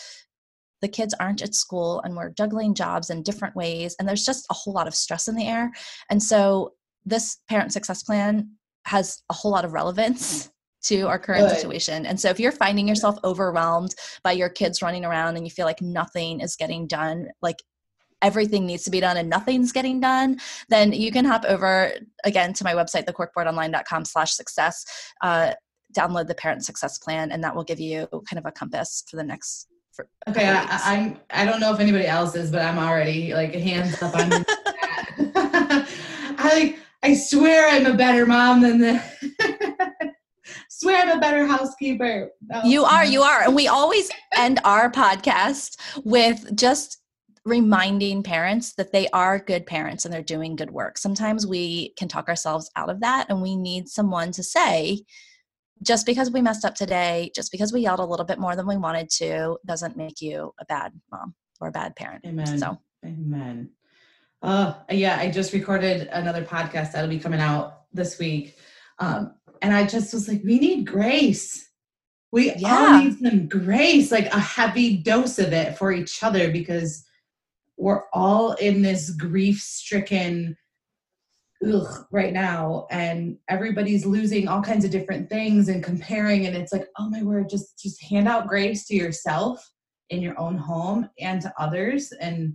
the 0.80 0.88
kids 0.88 1.14
aren't 1.20 1.42
at 1.42 1.54
school 1.54 2.00
and 2.02 2.16
we're 2.16 2.30
juggling 2.30 2.74
jobs 2.74 3.10
in 3.10 3.22
different 3.22 3.54
ways 3.54 3.94
and 3.98 4.08
there's 4.08 4.24
just 4.24 4.46
a 4.50 4.54
whole 4.54 4.72
lot 4.72 4.86
of 4.86 4.94
stress 4.94 5.28
in 5.28 5.34
the 5.34 5.46
air 5.46 5.70
and 6.10 6.22
so 6.22 6.72
this 7.04 7.38
parent 7.48 7.72
success 7.72 8.02
plan 8.02 8.50
has 8.84 9.22
a 9.30 9.34
whole 9.34 9.50
lot 9.50 9.64
of 9.64 9.72
relevance 9.72 10.50
to 10.82 11.02
our 11.02 11.18
current 11.18 11.48
Good. 11.48 11.56
situation. 11.56 12.06
And 12.06 12.20
so 12.20 12.30
if 12.30 12.38
you're 12.38 12.52
finding 12.52 12.86
yourself 12.86 13.16
overwhelmed 13.24 13.94
by 14.22 14.32
your 14.32 14.48
kids 14.48 14.80
running 14.80 15.04
around 15.04 15.36
and 15.36 15.44
you 15.44 15.50
feel 15.50 15.66
like 15.66 15.82
nothing 15.82 16.40
is 16.40 16.56
getting 16.56 16.86
done, 16.86 17.28
like 17.42 17.56
everything 18.22 18.66
needs 18.66 18.84
to 18.84 18.90
be 18.90 19.00
done 19.00 19.16
and 19.16 19.28
nothing's 19.28 19.72
getting 19.72 20.00
done, 20.00 20.38
then 20.68 20.92
you 20.92 21.12
can 21.12 21.24
hop 21.24 21.44
over 21.46 21.92
again 22.24 22.52
to 22.54 22.64
my 22.64 22.74
website, 22.74 23.04
thecorkboardonline.com 23.04 24.04
slash 24.04 24.32
success, 24.32 24.84
uh, 25.22 25.52
download 25.96 26.26
the 26.26 26.34
parent 26.34 26.64
success 26.64 26.98
plan, 26.98 27.32
and 27.32 27.42
that 27.42 27.54
will 27.54 27.64
give 27.64 27.80
you 27.80 28.06
kind 28.28 28.38
of 28.38 28.46
a 28.46 28.52
compass 28.52 29.04
for 29.08 29.16
the 29.16 29.24
next 29.24 29.68
okay, 30.28 30.48
I, 30.48 30.66
I'm. 30.84 31.18
I 31.30 31.44
don't 31.44 31.60
know 31.60 31.72
if 31.72 31.80
anybody 31.80 32.06
else 32.06 32.34
is, 32.34 32.50
but 32.50 32.62
I'm 32.62 32.78
already 32.78 33.34
like 33.34 33.54
hands 33.54 34.00
up. 34.02 34.12
I'm. 34.14 34.44
I 36.38 36.50
like. 36.52 36.78
I 37.02 37.14
swear 37.14 37.68
I'm 37.68 37.86
a 37.86 37.94
better 37.94 38.26
mom 38.26 38.60
than 38.60 38.78
the. 38.78 39.02
swear 40.68 41.02
I'm 41.02 41.16
a 41.16 41.20
better 41.20 41.46
housekeeper. 41.46 42.30
No. 42.42 42.62
You 42.64 42.84
are. 42.84 43.04
You 43.04 43.22
are, 43.22 43.42
and 43.42 43.54
we 43.54 43.68
always 43.68 44.10
end 44.36 44.60
our 44.64 44.90
podcast 44.90 45.78
with 46.04 46.56
just 46.56 47.00
reminding 47.44 48.22
parents 48.22 48.74
that 48.74 48.92
they 48.92 49.08
are 49.08 49.38
good 49.38 49.66
parents 49.66 50.04
and 50.04 50.12
they're 50.12 50.22
doing 50.22 50.56
good 50.56 50.70
work. 50.70 50.98
Sometimes 50.98 51.46
we 51.46 51.90
can 51.98 52.08
talk 52.08 52.28
ourselves 52.28 52.70
out 52.76 52.90
of 52.90 53.00
that, 53.00 53.26
and 53.28 53.42
we 53.42 53.56
need 53.56 53.88
someone 53.88 54.32
to 54.32 54.42
say 54.42 55.02
just 55.82 56.06
because 56.06 56.30
we 56.30 56.42
messed 56.42 56.64
up 56.64 56.74
today, 56.74 57.30
just 57.34 57.52
because 57.52 57.72
we 57.72 57.80
yelled 57.80 58.00
a 58.00 58.04
little 58.04 58.26
bit 58.26 58.38
more 58.38 58.56
than 58.56 58.66
we 58.66 58.76
wanted 58.76 59.08
to, 59.10 59.56
doesn't 59.64 59.96
make 59.96 60.20
you 60.20 60.52
a 60.60 60.64
bad 60.64 60.92
mom 61.12 61.34
or 61.60 61.68
a 61.68 61.72
bad 61.72 61.94
parent. 61.94 62.24
Amen. 62.26 62.58
So, 62.58 62.78
amen. 63.04 63.70
Uh, 64.42 64.74
yeah, 64.90 65.18
I 65.18 65.30
just 65.30 65.52
recorded 65.52 66.08
another 66.08 66.44
podcast 66.44 66.92
that'll 66.92 67.08
be 67.10 67.18
coming 67.20 67.40
out 67.40 67.82
this 67.92 68.18
week. 68.18 68.56
Um, 68.98 69.34
and 69.62 69.72
I 69.72 69.86
just 69.86 70.12
was 70.12 70.28
like, 70.28 70.42
we 70.44 70.58
need 70.58 70.84
grace. 70.84 71.68
We 72.32 72.54
Yeah. 72.54 72.92
all 72.94 72.98
need 72.98 73.18
some 73.18 73.48
grace, 73.48 74.10
like 74.12 74.26
a 74.26 74.38
heavy 74.38 74.96
dose 74.98 75.38
of 75.38 75.52
it 75.52 75.78
for 75.78 75.92
each 75.92 76.22
other 76.22 76.50
because 76.50 77.04
we're 77.78 78.02
all 78.12 78.52
in 78.54 78.82
this 78.82 79.10
grief 79.10 79.60
stricken 79.60 80.56
ugh, 81.66 82.06
right 82.12 82.32
now 82.32 82.86
and 82.90 83.38
everybody's 83.48 84.04
losing 84.04 84.48
all 84.48 84.62
kinds 84.62 84.84
of 84.84 84.90
different 84.90 85.28
things 85.30 85.68
and 85.68 85.82
comparing 85.82 86.46
and 86.46 86.56
it's 86.56 86.72
like 86.72 86.86
oh 86.98 87.08
my 87.08 87.22
word 87.22 87.48
just 87.48 87.78
just 87.78 88.02
hand 88.02 88.28
out 88.28 88.46
grace 88.48 88.86
to 88.86 88.94
yourself 88.94 89.66
in 90.10 90.20
your 90.20 90.38
own 90.38 90.56
home 90.56 91.08
and 91.20 91.40
to 91.40 91.52
others 91.58 92.12
and 92.20 92.54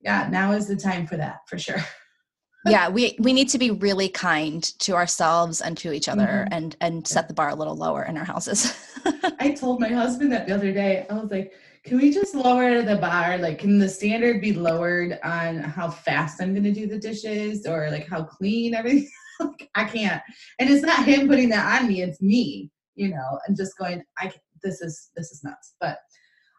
yeah 0.00 0.28
now 0.30 0.52
is 0.52 0.66
the 0.66 0.76
time 0.76 1.06
for 1.06 1.16
that 1.16 1.38
for 1.48 1.58
sure 1.58 1.84
yeah, 2.66 2.90
we 2.90 3.16
we 3.18 3.32
need 3.32 3.48
to 3.48 3.58
be 3.58 3.70
really 3.70 4.10
kind 4.10 4.62
to 4.80 4.92
ourselves 4.92 5.62
and 5.62 5.78
to 5.78 5.92
each 5.92 6.08
other 6.08 6.46
Mhm. 6.46 6.48
and 6.50 6.76
and 6.82 7.08
set 7.08 7.26
the 7.26 7.32
bar 7.32 7.48
a 7.48 7.54
little 7.54 7.74
lower 7.74 8.02
in 8.04 8.18
our 8.18 8.24
houses. 8.24 8.74
i 9.40 9.50
told 9.58 9.80
my 9.80 9.88
husband 9.88 10.30
that 10.30 10.46
the 10.46 10.54
other 10.54 10.70
day 10.70 11.06
i 11.08 11.14
was 11.14 11.30
like 11.30 11.54
can 11.84 11.96
we 11.96 12.12
just 12.12 12.34
lower 12.34 12.82
the 12.82 12.96
bar? 12.96 13.38
Like 13.38 13.58
can 13.58 13.78
the 13.78 13.88
standard 13.88 14.40
be 14.40 14.52
lowered 14.52 15.18
on 15.24 15.58
how 15.58 15.90
fast 15.90 16.40
i'm 16.40 16.52
going 16.52 16.64
to 16.64 16.72
do 16.72 16.86
the 16.86 16.98
dishes 16.98 17.66
or 17.66 17.90
like 17.90 18.06
how 18.08 18.24
clean 18.24 18.74
everything? 18.74 19.08
I 19.74 19.84
can't. 19.84 20.22
And 20.58 20.68
it's 20.68 20.84
not 20.84 21.06
him 21.06 21.26
putting 21.28 21.48
that 21.50 21.80
on 21.80 21.88
me 21.88 22.02
it's 22.02 22.20
me 22.20 22.70
you 22.96 23.08
know 23.08 23.38
and 23.46 23.56
just 23.56 23.78
going 23.78 24.02
i 24.18 24.30
this 24.62 24.82
is 24.82 25.10
this 25.16 25.32
is 25.32 25.42
nuts. 25.42 25.74
But 25.80 25.98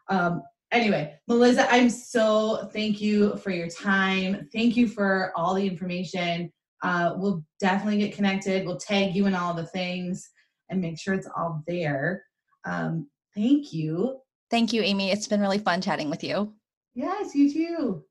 um 0.08 0.42
anyway 0.72 1.14
melissa 1.28 1.72
i'm 1.72 1.88
so 1.88 2.68
thank 2.72 3.00
you 3.00 3.36
for 3.36 3.50
your 3.50 3.68
time. 3.68 4.48
Thank 4.52 4.76
you 4.76 4.88
for 4.88 5.32
all 5.36 5.54
the 5.54 5.66
information. 5.66 6.50
Uh 6.82 7.12
we'll 7.16 7.44
definitely 7.60 7.98
get 7.98 8.14
connected. 8.14 8.66
We'll 8.66 8.78
tag 8.78 9.14
you 9.14 9.26
in 9.26 9.34
all 9.34 9.54
the 9.54 9.66
things 9.66 10.28
and 10.68 10.80
make 10.80 10.98
sure 10.98 11.14
it's 11.14 11.28
all 11.36 11.62
there. 11.68 12.24
Um 12.64 13.08
thank 13.36 13.72
you 13.72 14.21
Thank 14.52 14.74
you, 14.74 14.82
Amy. 14.82 15.10
It's 15.10 15.26
been 15.26 15.40
really 15.40 15.56
fun 15.56 15.80
chatting 15.80 16.10
with 16.10 16.22
you. 16.22 16.52
yes 16.94 17.34
you 17.34 17.50
too 17.50 18.04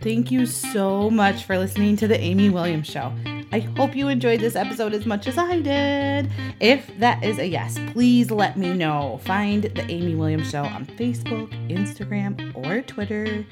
Thank 0.00 0.30
you 0.30 0.46
so 0.46 1.10
much 1.10 1.42
for 1.44 1.58
listening 1.58 1.96
to 1.96 2.06
the 2.06 2.18
Amy 2.18 2.50
Williams 2.50 2.86
Show. 2.86 3.12
I 3.52 3.58
hope 3.76 3.96
you 3.96 4.06
enjoyed 4.08 4.38
this 4.40 4.54
episode 4.54 4.94
as 4.94 5.06
much 5.06 5.26
as 5.26 5.36
I 5.36 5.60
did. 5.60 6.30
If 6.60 6.88
that 6.98 7.22
is 7.24 7.38
a 7.38 7.46
yes, 7.46 7.78
please 7.92 8.30
let 8.30 8.56
me 8.56 8.72
know. 8.74 9.20
Find 9.24 9.64
the 9.64 9.84
Amy 9.90 10.14
Williams 10.14 10.50
Show 10.50 10.64
on 10.64 10.86
Facebook, 10.86 11.50
Instagram, 11.68 12.52
or 12.54 12.82
Twitter, 12.82 13.44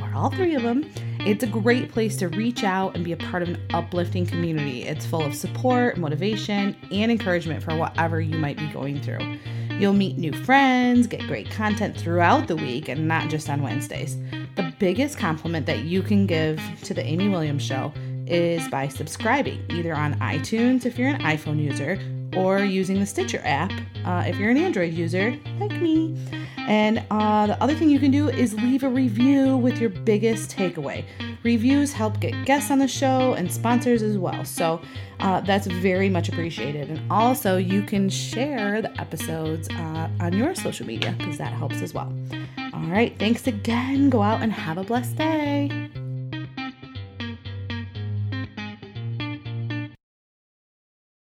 or 0.00 0.14
all 0.14 0.30
three 0.30 0.54
of 0.54 0.62
them. 0.62 0.90
It's 1.26 1.42
a 1.42 1.48
great 1.48 1.90
place 1.90 2.16
to 2.18 2.28
reach 2.28 2.62
out 2.62 2.94
and 2.94 3.04
be 3.04 3.10
a 3.10 3.16
part 3.16 3.42
of 3.42 3.48
an 3.48 3.60
uplifting 3.74 4.26
community. 4.26 4.84
It's 4.84 5.04
full 5.04 5.24
of 5.24 5.34
support, 5.34 5.98
motivation, 5.98 6.76
and 6.92 7.10
encouragement 7.10 7.64
for 7.64 7.74
whatever 7.74 8.20
you 8.20 8.38
might 8.38 8.56
be 8.56 8.68
going 8.68 9.00
through. 9.00 9.36
You'll 9.70 9.92
meet 9.92 10.18
new 10.18 10.32
friends, 10.44 11.08
get 11.08 11.22
great 11.22 11.50
content 11.50 11.96
throughout 11.96 12.46
the 12.46 12.54
week, 12.54 12.88
and 12.88 13.08
not 13.08 13.28
just 13.28 13.50
on 13.50 13.60
Wednesdays. 13.60 14.16
The 14.54 14.72
biggest 14.78 15.18
compliment 15.18 15.66
that 15.66 15.80
you 15.80 16.00
can 16.00 16.28
give 16.28 16.62
to 16.84 16.94
the 16.94 17.04
Amy 17.04 17.28
Williams 17.28 17.64
Show 17.64 17.92
is 18.28 18.68
by 18.68 18.86
subscribing 18.86 19.64
either 19.68 19.96
on 19.96 20.14
iTunes 20.20 20.86
if 20.86 20.96
you're 20.96 21.08
an 21.08 21.22
iPhone 21.22 21.58
user 21.60 21.98
or 22.34 22.60
using 22.60 23.00
the 23.00 23.06
Stitcher 23.06 23.40
app 23.44 23.72
uh, 24.04 24.24
if 24.26 24.36
you're 24.38 24.50
an 24.50 24.56
Android 24.56 24.92
user 24.92 25.38
like 25.58 25.72
me. 25.80 26.16
And 26.66 27.04
uh, 27.10 27.46
the 27.46 27.62
other 27.62 27.74
thing 27.74 27.90
you 27.90 28.00
can 28.00 28.10
do 28.10 28.28
is 28.28 28.54
leave 28.54 28.82
a 28.82 28.88
review 28.88 29.56
with 29.56 29.78
your 29.78 29.90
biggest 29.90 30.50
takeaway. 30.50 31.04
Reviews 31.44 31.92
help 31.92 32.18
get 32.18 32.44
guests 32.44 32.72
on 32.72 32.80
the 32.80 32.88
show 32.88 33.34
and 33.34 33.50
sponsors 33.50 34.02
as 34.02 34.18
well. 34.18 34.44
So 34.44 34.80
uh, 35.20 35.42
that's 35.42 35.68
very 35.68 36.08
much 36.10 36.28
appreciated. 36.28 36.90
And 36.90 37.00
also, 37.10 37.56
you 37.56 37.82
can 37.82 38.08
share 38.08 38.82
the 38.82 39.00
episodes 39.00 39.68
uh, 39.70 40.08
on 40.20 40.32
your 40.32 40.56
social 40.56 40.86
media 40.86 41.14
because 41.16 41.38
that 41.38 41.52
helps 41.52 41.82
as 41.82 41.94
well. 41.94 42.12
All 42.74 42.86
right, 42.86 43.16
thanks 43.18 43.46
again. 43.46 44.10
Go 44.10 44.22
out 44.22 44.42
and 44.42 44.52
have 44.52 44.76
a 44.76 44.82
blessed 44.82 45.16
day. 45.16 45.90